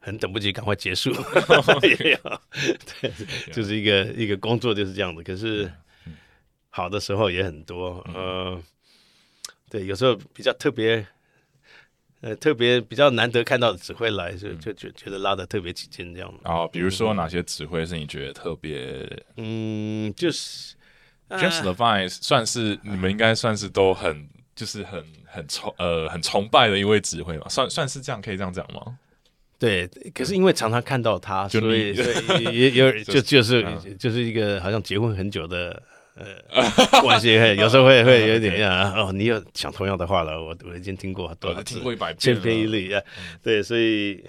[0.00, 1.10] 很等不及，赶快结束，
[1.82, 2.40] 也有，
[3.00, 3.10] 对，
[3.50, 5.22] 就是一个一个工作就是这样的。
[5.22, 5.70] 可是
[6.68, 8.62] 好的时候也很多，呃，
[9.70, 11.06] 对，有时候比较特别，
[12.20, 16.30] 呃，特别比较难得看到的指挥来，就就觉觉得拉的特别起劲这样。
[16.44, 20.74] 然后比如说哪些指挥是你觉得特别嗯，就是
[21.28, 28.98] 呃 James Levine 算是你们应该算是都很就是很很崇呃很崇拜的一位指挥嘛，算算是这样可以这样讲吗？
[29.58, 35.82] 对，可是因为常常看到他，所以所以 也有就就是嗯就是一个好像结婚很久的
[36.16, 43.02] 呃关系，会有时候会会有点 啊哦，你有讲同样的话了，我我已经听过多少次听，过一百遍千，篇一律啊，
[43.42, 44.24] 对，所以。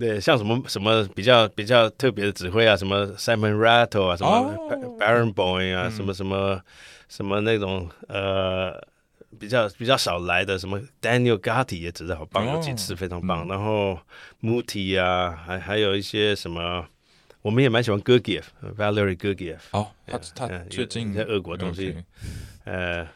[0.00, 6.62] 对，像什么什么比较比较特别的指挥啊，什么 Simon Rattle 啊，什么哦 Baron Boy 啊，嗯什么什么
[7.08, 8.80] 什么那种呃
[9.38, 13.46] 比较比较少来的，什么 Daniel Gotti 也指的好棒，哦有几次非常棒。
[13.46, 13.48] 嗯。
[13.48, 13.98] 然后
[14.40, 16.86] Muti 啊，还还有一些什么，
[17.42, 18.44] 我们也蛮喜欢 Gurgiev
[18.76, 21.90] Valery Gurgiev，哦，他他嗯最近在俄国东西。
[21.90, 22.04] OK，
[22.64, 23.06] 呃，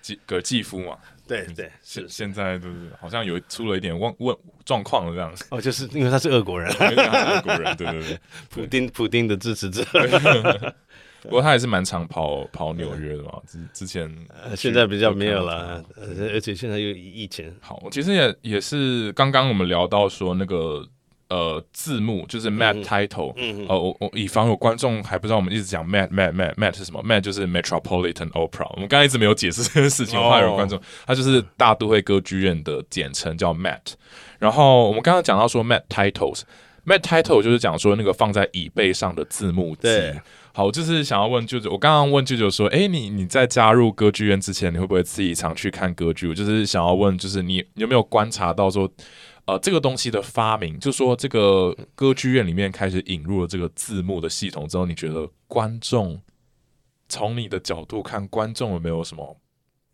[0.00, 8.20] 继葛继夫嘛，对对现是现在就是好像有出了一点问问状况了这样子，哦，就是因为他是俄国人，因为他是俄国人，对对对。
[8.50, 9.84] 普丁普丁的支持者，
[11.22, 14.12] 不过他也是蛮常跑跑纽约的嘛，之之前
[14.44, 20.84] 呃现在比较没有了，呃而且现在又疫情，好，其实也也是刚刚我们聊到说那个
[21.28, 33.94] 呃字幕就是 Mad title，嗯呃，我我以防有观众还不知道，我们一直讲 mat mat mat mat 是什么？mat 就是 Metropolitan Opera，我们刚才一直没有解释这件事情，怕有观众，它就是大都会歌剧院的简称，叫 mat。
[34.38, 39.88] 然后我们刚刚讲到说 mat titles，mat title 就是讲说那个放在椅背上的字幕机
[40.54, 46.28] 好，我，就是想要问舅舅，我刚刚问舅舅说，诶，你你在加入歌剧院之前，你会不会自己常去看歌剧？
[46.28, 48.86] 我就是想要问，就是你有没有观察到说，
[49.46, 56.20] 呃，这个东西的发明，就说这个歌剧院里面开始引入了这个字幕的系统之后，你觉得观众
[57.08, 59.36] 从你的角度看，观众有没有什么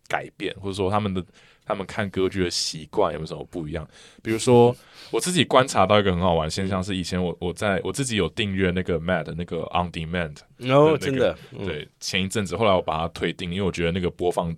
[0.09, 1.22] 改变，或者说他们的
[1.64, 3.86] 他们看歌剧的习惯有没有什么不一样？
[4.22, 4.74] 比如说，
[5.11, 14.56] 我自己观察到一个很好玩的现象是，以前我我在我自己有订阅那个 Mad 的那个 On Demand，哦，那个真的，嗯，对，前一阵子后来我把它退订，因为我觉得那个播放。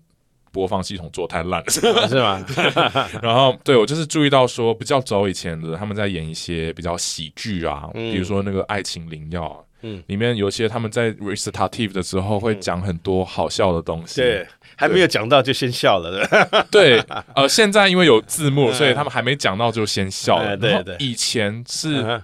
[0.52, 2.44] 播放系统做太烂了， 是吗？
[3.22, 14.20] 然后对我就是注意到说，比较早以前的他们在演一些比较喜剧啊，嗯比如说那个《爱情灵药》啊，嗯里面有一些他们在 recitative 的时候会讲很多好笑的东西。
[14.20, 16.26] 对，还没有讲到就先笑了，
[16.70, 17.04] 对 对，
[17.34, 20.50] 呃，现在因为有字幕，所以他们还没讲到就先笑了。
[20.50, 22.22] 哎对对以前是嗯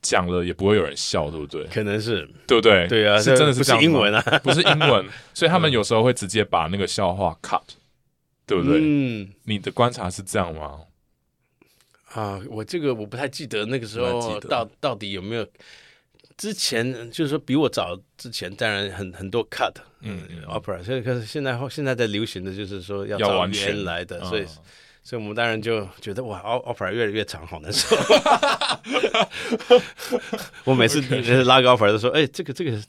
[0.00, 1.64] 讲了也不会有人笑，对不对？
[1.66, 2.86] 可能是对不对？
[2.88, 7.62] 对啊，是真的是这样吗是英文，啊， 不是英文， 所以他们有时候会直接把那个笑话 cut，
[8.46, 8.80] 对不对？
[8.82, 10.80] 嗯你的观察是这样吗？
[12.12, 15.46] 啊，我这个我不太记得那个时候到到底有没有。
[16.36, 23.68] 之前就是说比我早之前，当然很很多 cut，嗯嗯 opera，所以可是现在现在在流行的就是说要完全。
[23.74, 24.48] 原来的，所以嗯
[25.04, 27.96] 所以我们当然就觉得哇 opera 越来越长，好难受。
[30.62, 31.00] 我每次
[31.42, 32.80] 拉个 opera 都说，哎，这个这个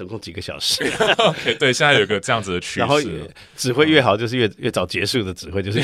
[0.00, 0.82] 总共几个小时
[1.60, 2.80] 对，现在有个这样子的趋势。
[2.80, 2.96] 然后
[3.54, 5.82] 指挥越好，就是越越早结束的指挥，就是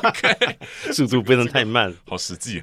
[0.94, 1.94] 速度不能太慢。
[2.06, 2.62] 好实际。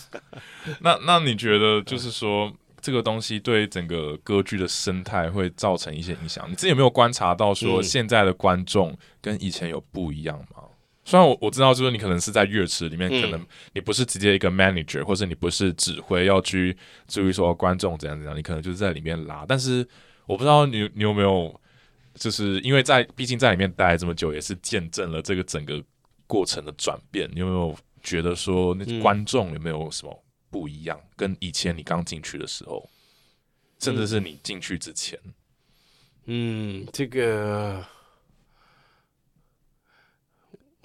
[0.80, 6.44] 那那你觉得就是说这个东西对整个歌剧的生态会造成一些影响？
[6.50, 10.64] 你自己有没有观察到说嗯现在的观众跟以前有不一样吗？
[11.08, 19.46] 虽然我我知道，就是你可能是在乐池里面，嗯可能你不是直接一个 manager，或者你不是指挥要去注意说观众怎样怎样，你可能就是在里面拉。
[19.48, 19.88] 但是
[20.26, 21.58] 我不知道你你有没有，
[22.12, 25.82] 就是因为在毕竟在里面待这么久，也是见证了这个整个
[26.26, 27.26] 过程的转变。
[27.32, 31.00] 你有没有觉得说那嗯观众有没有什么不一样？
[31.16, 32.86] 跟以前你刚进去的时候，
[33.78, 35.18] 甚至是你进去之前，
[36.26, 37.82] 嗯，这个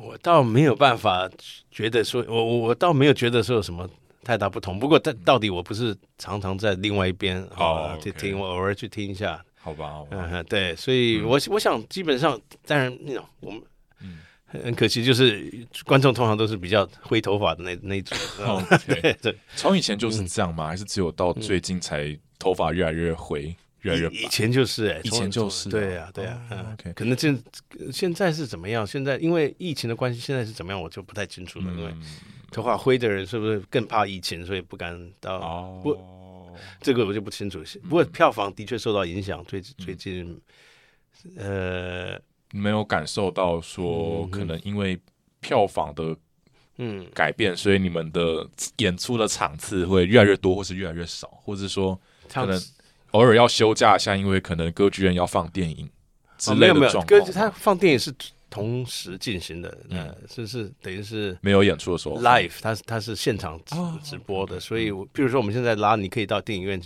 [0.03, 1.29] 我倒没有办法
[1.71, 3.89] 觉得说，我我我倒没有觉得说有什么
[4.23, 4.77] 太大不同。
[4.77, 9.43] 不过，但到底我不是常常在另外一边哦啊去听，我偶尔去听一下。
[9.59, 9.89] 好吧？
[9.91, 13.61] 好吧嗯哼，对，所以我我想基本上，当然那种我们。
[14.01, 14.19] 嗯
[14.61, 15.51] 很可惜，就是
[15.83, 18.15] 观众通常都是比较灰头发的那那一种。
[18.45, 20.67] 哦 OK 对对，从以前就是这样吗？
[20.67, 24.09] 还是只有到最近才头发越来越灰，越来越？
[24.09, 27.43] 以以前就是哎，以前就是啊对呀对呀，哦嗯 OK 可能现
[27.91, 28.85] 现在是怎么样？
[28.85, 31.65] 现在因为疫情的关系，现在是怎么样，我就不太清楚了。
[31.71, 32.01] 因为嗯，
[32.51, 35.37] 头发灰的人是不是更怕疫情，所以不敢到？
[35.39, 37.63] 哦，这个我就不清楚。
[37.83, 40.41] 不过票房的确受到影响，最嗯最近，
[41.37, 42.19] 呃，
[42.51, 44.99] 没有感受到说嗯可能因为
[45.39, 46.15] 票房的
[46.77, 51.99] 嗯，改变，所以你们的演出的场次会越来越多，或是越来越少，或者说
[52.31, 52.59] 可能
[53.13, 55.89] 偶尔要休假一下，因为可能歌剧院要放电影
[56.37, 57.31] 之哦没有没有，歌况。
[57.31, 58.13] 他放电影是
[58.49, 60.07] 同时进行的，嗯。
[60.07, 61.35] 呃，是是等于是。
[61.41, 62.19] 没有演出的时候。
[62.21, 66.79] live，它是它是现场直哦直播的，所以我，比如说我们现在拉，你可以到电影院，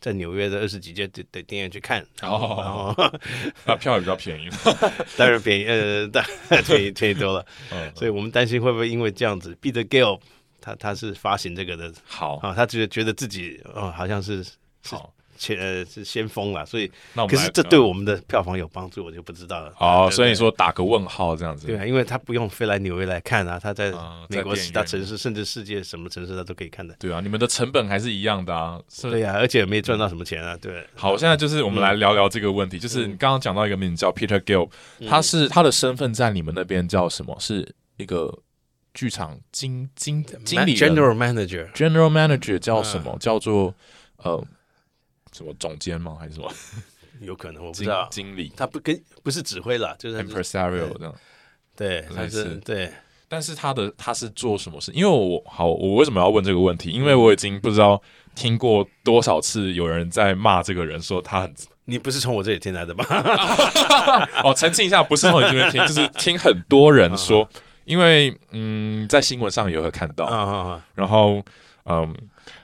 [0.00, 3.10] 在纽约的二十几届的的电影院去看，哦，后
[3.66, 4.48] 那票也比较便宜。
[5.16, 7.92] 当然便宜，呃，当然便宜 便宜多了，嗯。
[7.94, 10.20] 所以我们担心会不会因为这样子，Peter Gale
[10.60, 14.44] 他他是发行这个的好，啊，他觉得觉得自己哦好像是
[14.84, 19.72] 好，前呃是先锋了，所以那我们可是这对我们的票房有帮助，我就不知道了。
[19.78, 26.94] 哦，所以你说打个问号这样子，对啊，因为他不用飞来纽约来看啊，他在啊美国其他城市，甚至世界什么城市他都可以看的。
[26.98, 28.80] 对啊，你们的成本还是一样的啊。
[28.88, 30.84] 是对呀、而且没赚到什么钱啊，对。
[30.94, 34.68] 好，现在就是我们来聊聊这个问题，就是你刚刚讲到一个名字叫 Peter Gill，
[35.08, 37.36] 他是他的身份在你们那边叫什么？
[37.38, 38.36] 是一个
[38.94, 43.16] 剧场经经经理 General Manager，General Manager 叫什么？
[43.20, 43.74] 叫做
[44.16, 44.42] 呃
[45.36, 46.16] 什么总监吗？
[46.18, 46.50] 还是什么
[47.20, 51.14] 有可能我不知经道，经理他不跟不是指挥了，就是他是 Impresario 这样？
[51.76, 52.92] 对，他是对，
[53.28, 54.90] 但是他的他是做什么事？
[54.92, 56.90] 因为我好，我为什么要问这个问题？
[56.90, 58.00] 因为我已经不知道
[58.34, 61.54] 听过多少次有人在骂这个人，说他很
[61.86, 63.04] 你不是从我这里听来的吧？
[64.42, 67.48] 哦，澄清一下，不是从你这边听，就是听很多人说，
[67.86, 70.82] 因为嗯，在新闻上也会看到！
[70.94, 71.42] 然后
[71.84, 72.14] 嗯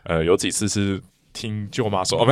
[0.03, 1.01] 呃，有几次是
[1.33, 2.27] 听舅妈说，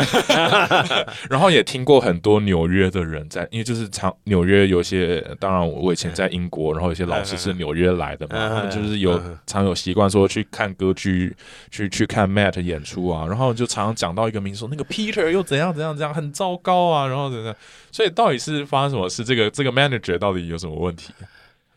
[1.29, 11.35] 然后也听过很多纽约的人在，因为就是常纽约有些，当然我以前在英国，然后有些老师是纽约来的嘛，嗯他们就是有嗯常有习惯说去看歌剧，
[11.71, 17.55] 去去看 Matt 演出啊，然后就常常讲到一个名说那个 Peter 又怎样怎样怎样很糟糕啊，然后怎样，
[17.91, 19.25] 所以到底是发生什么事？
[19.25, 21.13] 这个这个 manager 到底有什么问题？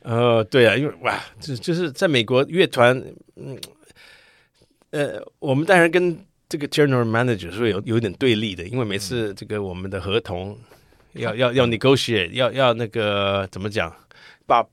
[0.01, 3.01] 呃，对啊，因为哇，就就是在美国乐团，
[3.37, 3.57] 嗯，
[4.91, 6.17] 呃，我们当然跟
[6.53, 10.55] 这个 general manager 是有有点对立的，因为每次这个我们的合同
[11.13, 13.91] 要要要 negotiate，要要那个怎么讲？
[14.45, 14.67] 罢要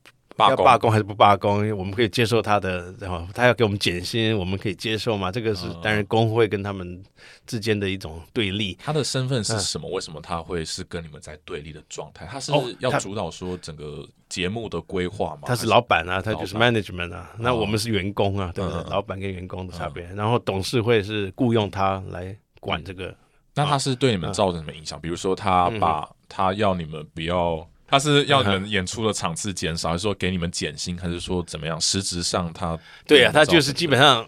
[0.49, 1.77] 罢工罢工还是不罢工？
[1.77, 5.31] 我们可以接受他的，然后他要给我们减薪，我们可以接受吗？
[5.31, 7.01] 这个是嗯当然工会跟他们
[7.45, 8.77] 之间的一种对立。
[8.83, 9.89] 他的身份是什么？
[9.91, 12.25] 为什么他会是跟你们在对立的状态？
[12.25, 15.41] 他是要主导说整个节目的规划吗？
[15.45, 18.89] 他是老板啊，他就是 management 啊，那我们是员工啊，对不对嗯？
[18.89, 20.03] 老板跟员工的差别。
[20.15, 23.15] 然后董事会是雇佣他来管这个，
[23.55, 24.99] 那他是对你们造成什么影响？
[24.99, 31.79] 比如说他嗯把他要你们不要，他是要你们演出的场次减少，还是说给你们减薪，还是说怎么样？
[31.79, 34.27] 实质上他对啊，他就是基本上，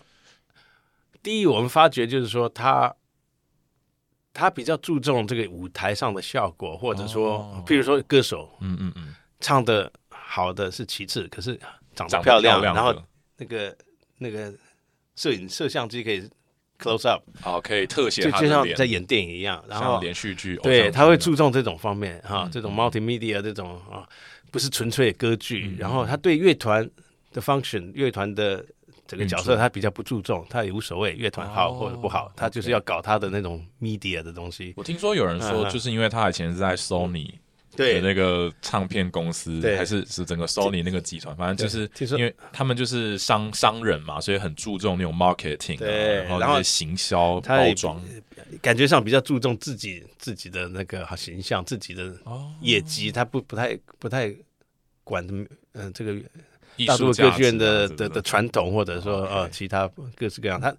[1.23, 2.93] 第一，我们发觉就是说他。
[4.35, 11.55] 他比较注重这个舞台上的效果，或者说，哦譬如说歌手嗯嗯嗯，唱的好的是其次，可是
[11.93, 12.99] 长长得得漂亮，亮，然后
[13.37, 13.77] 那个
[14.17, 14.51] 那个
[15.15, 16.27] 摄影摄像机可以
[16.83, 22.75] close up，好可以特写就像在演电影一样，然后连续剧，对，他会注重这种方面哈，嗯这种嗯。
[22.75, 24.07] multimedia 这种啊，
[24.51, 25.67] 不是纯粹的歌剧。
[25.67, 26.89] 嗯然后他对乐团
[27.31, 28.63] 的 function，乐团的
[29.07, 34.73] 整个角色他比较不注重，他也无所谓乐团好哦或者不好，他就是要搞他的那种 media 的东西。
[34.75, 37.33] 我听说有人说，就是因为他以前是在 Sony 的
[37.75, 38.01] 对。
[38.01, 39.77] 那个唱片公司，对。
[39.77, 48.01] 还是是整个 Sony 那个集团，反正就是因为他们就是商商人嘛，所以很注重那种 marketing，、啊、对然后行销包装。
[48.61, 54.31] 感觉上比较注重自己自己的那个好形象，自己的哦，业绩，他不不太不太
[55.03, 55.25] 管
[55.73, 56.13] 嗯、这个
[56.75, 60.71] 艺大术价值陆歌剧院的啊的的传统，或者说呃其他各式各样，他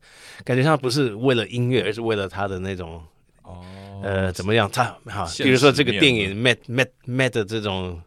[0.45, 3.03] 感觉上不是为了音乐，而是为了他的那种
[3.45, 3.63] 哦，
[4.03, 4.69] 呃，怎么样？
[4.71, 8.03] 他好，现比如说这个电影《Met Met Met》的这种，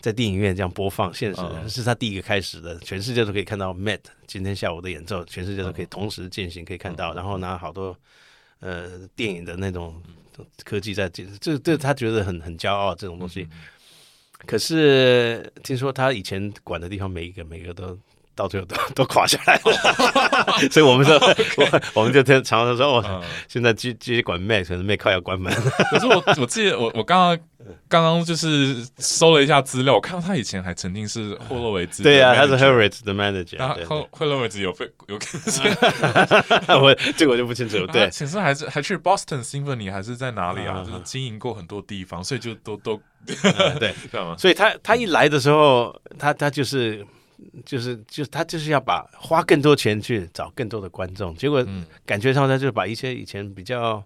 [0.00, 1.68] 在电影院这样播放，现实、嗯。
[1.68, 7.16] 是他第一个开始的，全世界都可以看到 Met 今天下午的演奏，全世界都可以同时进行，可以看到，嗯。
[7.16, 7.96] 然后拿好多
[8.60, 10.00] 呃电影的那种
[10.64, 13.48] 科技在进，这这他觉得很很骄傲这种东西。
[13.50, 13.58] 嗯。
[14.46, 17.98] 可是听说他以前管的地方，每一个每一个都
[18.40, 21.14] 到最后都都垮下来了， 所以我们说，
[21.58, 25.52] 我我们就常常说，哦，嗯现在继继续管 Mac，可能 Mac 快要关门。
[25.90, 27.38] 可是我我记得我我刚刚
[27.88, 33.76] 刚刚就是搜了一下资料，我看到他以前还曾经是霍洛维兹对呀、他是 Harriet 的 manager 然后。
[33.84, 37.86] 霍霍洛维兹有被有对 我这个我就不清楚。
[37.86, 40.78] 他对，其实还是还去 Boston Symphony 还是在哪里啊？
[40.78, 44.36] 啊就是经营过很多地方，所以就都都嗯对，这样吗？
[44.38, 47.04] 所以他他一来的时候，他他就是
[47.64, 51.84] 就是就是他就是要把花更多钱去找更多的观众，结果嗯。
[52.04, 54.02] 感觉上他就把一些以前比较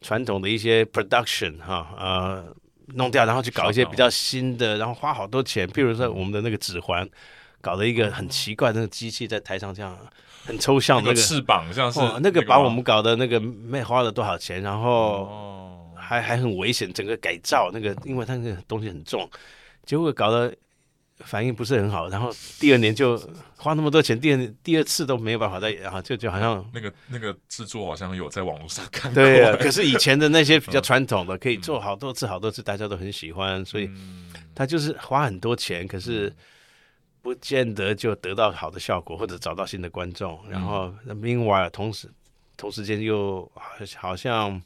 [0.00, 2.44] 传统的一些 production 哈呃
[2.94, 7.08] 弄掉，然后去搞一些比较新的，然后花好多钱，譬如说我们的那个指环，
[7.60, 9.96] 搞了一个很奇怪的那个机器在台上这样
[10.44, 11.10] 很抽象那个。
[11.10, 14.90] 那个翅膀像是哦，那个把我们搞的那个没花了多少钱，然后
[15.24, 19.28] 哦，还还很危险，整个改造那个，因为它那个东西很重，
[19.84, 20.54] 结果搞得
[21.20, 23.16] 反应不是很好，然后第二年就
[23.56, 36.32] 花那么多钱，第二第二次都没有办法再，然后就就好像那个那个制作好像有在网络上看过，对啊， 可是以前的那些比较传统的，可以做好多次好多次，大家都很喜欢，所以嗯他就是花很多钱，可是
[37.22, 40.38] 不见得就得到好的效果，或者找到新的观众。
[40.48, 42.08] 然后那 meanwhile 同时
[42.56, 43.62] 同时间又好
[43.96, 44.60] 好像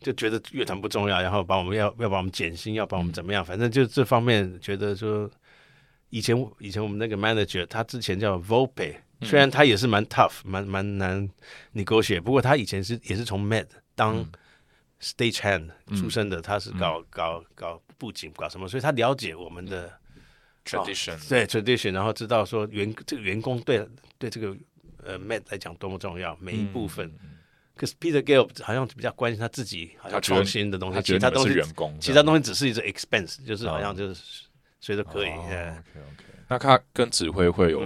[0.00, 3.44] 就觉得乐团不重要，然后把我们要要把我们减薪，要把我们怎么样？
[3.44, 5.30] 反正就这方面觉得说，
[6.10, 11.28] 以前以前我们那个 manager 他之前叫 Volpe，虽然他也是蛮 tough，蛮蛮难
[11.74, 14.24] negotiate，不过他以前是也是从 Med 当
[15.00, 19.92] stage hand 出身的，他是搞搞搞布景搞什么，所以他了解我们的。
[20.66, 23.86] tradition，对 tradition，然后知道说员这个员工对
[24.18, 24.52] 对这个
[25.04, 27.08] 呃 Matt 来讲多么重要，每一部分。
[27.76, 34.22] 可是 Peter Gale 好像比较关心他自己，好像创新的东西，其他东西是员工，其他东西只是一个 expense，就是好像就是
[34.80, 35.28] 谁都可以。
[35.28, 36.24] 哦呃 OK，OK。
[36.48, 37.82] 那他跟指挥会有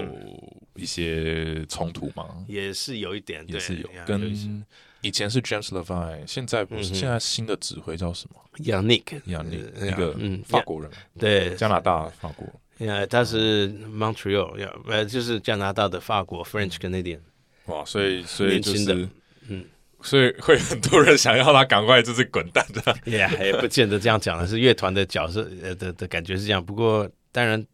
[0.74, 2.45] 一些冲突吗？
[2.47, 3.88] 也是有一点，对也是有。
[4.07, 4.64] 跟
[5.01, 11.55] 以前是 James Levine，现在不是，现在新的指挥叫什么？？Yannick，Yannick，一个嗯法国人，对。
[11.57, 12.47] 加拿大法国。
[12.86, 17.20] 呀，他是 Montreal，呀，呃，就是加拿大的法国 French Canadian，
[17.66, 19.09] 哇，所以所以就年轻的是，
[19.49, 19.64] 嗯，
[20.03, 22.96] 所以会很多人想要他赶快就是滚蛋的。
[23.05, 26.64] 也，也不见得这样讲的，是乐团的角色呃的的感觉是这样。
[26.64, 27.64] 不过当然，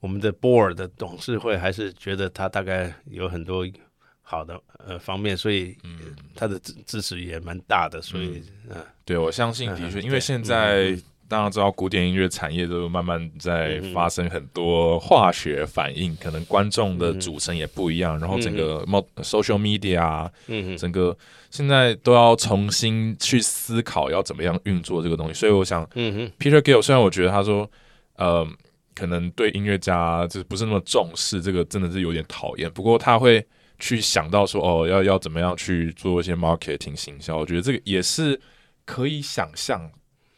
[0.00, 3.66] 我们的 board 的董事会还是觉得他大概有很多
[4.22, 8.00] 好的呃方面，所以嗯，他的支支持也蛮大的。
[8.02, 21.16] 所以嗯，对，我相信的确，嗯因为现在嗯大家知道古典音乐产业都慢慢在嗯发生很多化学反应，可能观众的组成也不一样，然后整个 mo- social media 啊，嗯嗯整个
[21.50, 25.34] 现在都要重新去思考要怎么样运作这个东西。
[25.34, 27.70] 所以我想嗯哼，Peter Gill 虽然我觉得他说，
[28.16, 28.46] 呃，
[28.94, 32.70] 可能对音乐家就是不是那么重视，这个真的是有点讨厌。
[32.70, 33.46] 不过他会
[33.78, 38.40] 去想到说，哦，要要怎么样去做一些 marketing 行销，我觉得这个也是
[38.84, 39.90] 可以想象，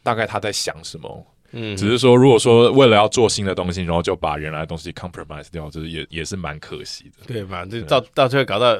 [0.03, 1.27] 大概他在想什么。
[1.53, 7.25] 嗯，只是说，如果说为了要做新的东西，然后就把原来的东西 compromise 掉，就是也也是蛮可惜的。
[7.27, 7.65] 对吧？
[7.65, 8.77] 就到到最后搞到。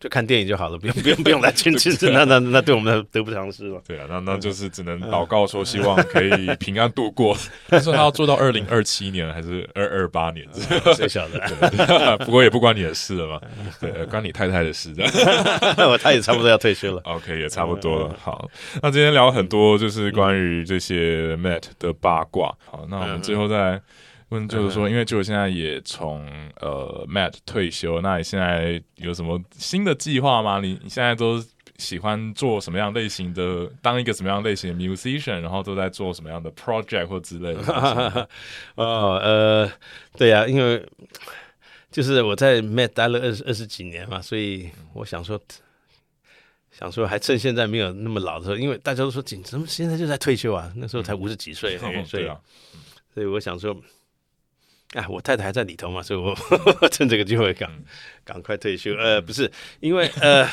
[0.00, 3.80] 就看电影就好了，不用 不用不用来亲亲自，那那那对我们得不偿失了。
[3.86, 7.36] 对啊，那那就是只能祷告说，希望可以平安度过。
[7.68, 10.46] 他说他要做到二零二七年还是二二八年？
[10.96, 12.16] 谁晓得？
[12.24, 13.40] 不过也不关你的事了嘛，
[13.78, 15.04] 对，呃关你太太的事的。
[15.86, 17.02] 我他也差不多要退休了。
[17.04, 18.16] OK，也差不多了。
[18.22, 18.48] 好，
[18.82, 22.54] 那今天聊很多就是关于这些 Matt 的八卦。
[22.64, 23.78] 好，那我们最后再
[24.30, 26.26] 问，就是说，因为就现在也从
[26.60, 30.60] 呃 Matt 退休，那你现在有什么新的计划吗？
[30.60, 31.42] 你你现在都
[31.78, 33.70] 喜欢做什么样类型的？
[33.82, 37.60] 当一个什么样类型的 musician，然后都在做什么样的 project 或之类的？
[38.76, 39.72] 哦，呃，
[40.16, 40.86] 对呀、因为
[41.90, 45.40] 就是我在 Matt 待了二十二十几年嘛，所以我想说，
[46.70, 50.72] 想说还趁现在没有那么老的时候，因为大家都说紧，怎么现在就在退休啊？
[50.76, 52.38] 那时候才五十几岁而已， 所以、对啊，
[53.12, 53.74] 所以我想说，
[54.94, 56.34] 啊，我太太还在里头嘛，所以我
[56.90, 57.84] 趁这个机会赶嗯。
[58.24, 58.92] 赶快退休。
[58.94, 60.48] 呃，不是，因为呃，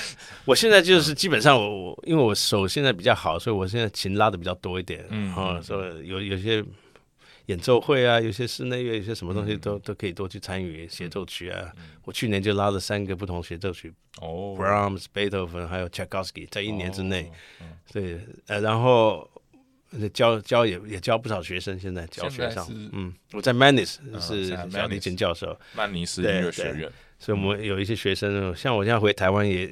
[0.46, 6.64] 我现在就是基本上我我因为我手现在比较好，所以我现在琴拉的比较多一点，嗯哦，所以有有些
[7.48, 11.72] 演奏会啊，有些室内乐，有些什么东西都、都可以多去参与协奏曲啊。
[12.04, 17.32] 我去年就拉了三个不同协奏曲哦，，Brahms、Beethoven 还有 Tchaikovsky，在一年之内。
[17.60, 19.37] 哦，对，呃，然后呃
[20.10, 29.70] 教教也也教不少学生，现在教学上嗯，我在 Manis 是小提琴教授，曼尼斯音乐学院，所以我们有一些学生，像我现在回台湾也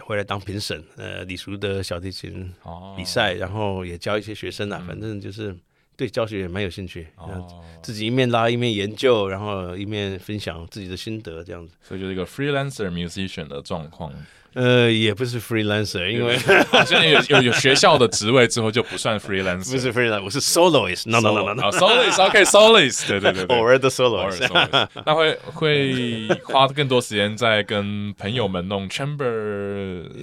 [0.00, 5.56] 回来当评审，呃，李叔的小提琴哦比赛，然后也教一些学生啊，反正就是
[5.96, 7.06] 对教学也蛮有兴趣，
[7.82, 11.74] 自己一面拉一面研究，然后一面分享自己的心得，这样子。
[11.82, 14.12] 所以就是一个 freelancer musician 的状况。
[14.54, 16.36] 呃，也不是 freelancer，因为
[16.70, 24.38] 好像有有有学校的职位之后就不算 freelancer，不是 freelancer，我是 soloist，no no no no no，哦 soloist OK soloist，对对对对，偶尔的 soloist。
[24.46, 29.24] soloist，那会会花更多时间在跟朋友们弄 chamber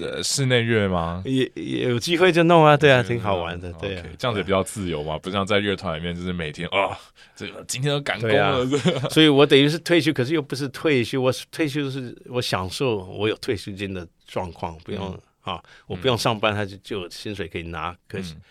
[0.02, 1.22] 呃室内乐吗？
[1.26, 6.98] 也也有机会就弄啊，对啊，挺好玩的，对这样子也比较自由嘛，不像在乐团里面就是每天啊，
[7.36, 8.66] 这个今天都赶工了，
[9.10, 18.34] 所以我等于是退休，可是又不是退休，我退休是我享受我有退休金的状况，不用、啊，我不用上班，他就就有薪水可以拿，可是。
[18.34, 18.42] 嗯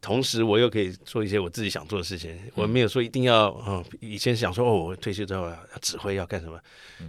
[0.00, 2.38] 同时，我又可以做一些我自己想做的事情。
[2.54, 6.60] 我没有说一定要，嗯，以前想说哦，我退休之后要指挥要干什么。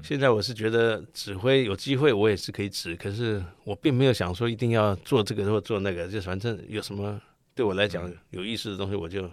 [0.01, 7.21] 现在我是觉得指挥有机会，我也是可以指，可是我并没有想说一定要做这个或做那个，就反正有什么
[7.53, 9.29] 对我来讲有意思的东西，我就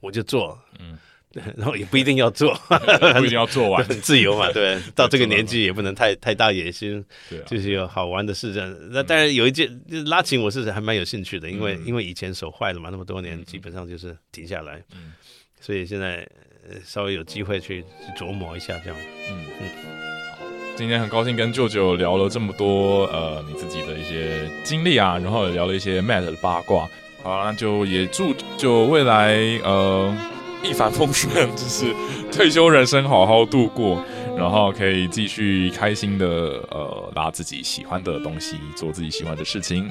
[0.00, 0.58] 我就做。
[0.80, 0.98] 嗯对，
[1.56, 2.54] 然后也不一定要做，
[3.18, 4.78] 不一定要做完，很自由嘛， 对。
[4.94, 8.76] 到这个年纪也不能太太大野心，对啊，就是有好玩的事这样。
[8.90, 15.12] 那当然有一件就拉琴，我是还蛮有兴趣的，因为、嗯因为以前手坏了嘛，那么多年基本上就是停下来，嗯
[15.60, 16.26] 所以现在
[16.68, 18.98] 呃稍微有机会去去琢磨一下这样。
[19.30, 19.68] 嗯嗯。
[20.76, 26.88] 今天很高兴跟舅舅聊了这么多，呃，你自己的一些经历啊，然后也聊了一些 Matt 的八卦。
[27.22, 30.12] 好，那就也祝就未来呃
[30.64, 31.94] 一帆风顺，就是
[32.32, 34.02] 退休人生好好度过，
[34.36, 36.26] 然后可以继续开心的
[36.70, 39.88] 呃拿自己喜欢的东西，做自己喜欢的事情。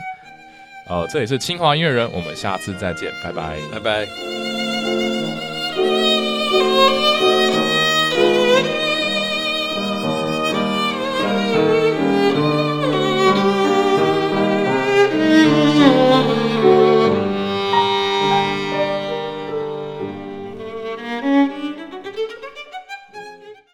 [0.89, 4.62] 呃，这里是清华音乐人，我们下次再见，拜拜，拜拜。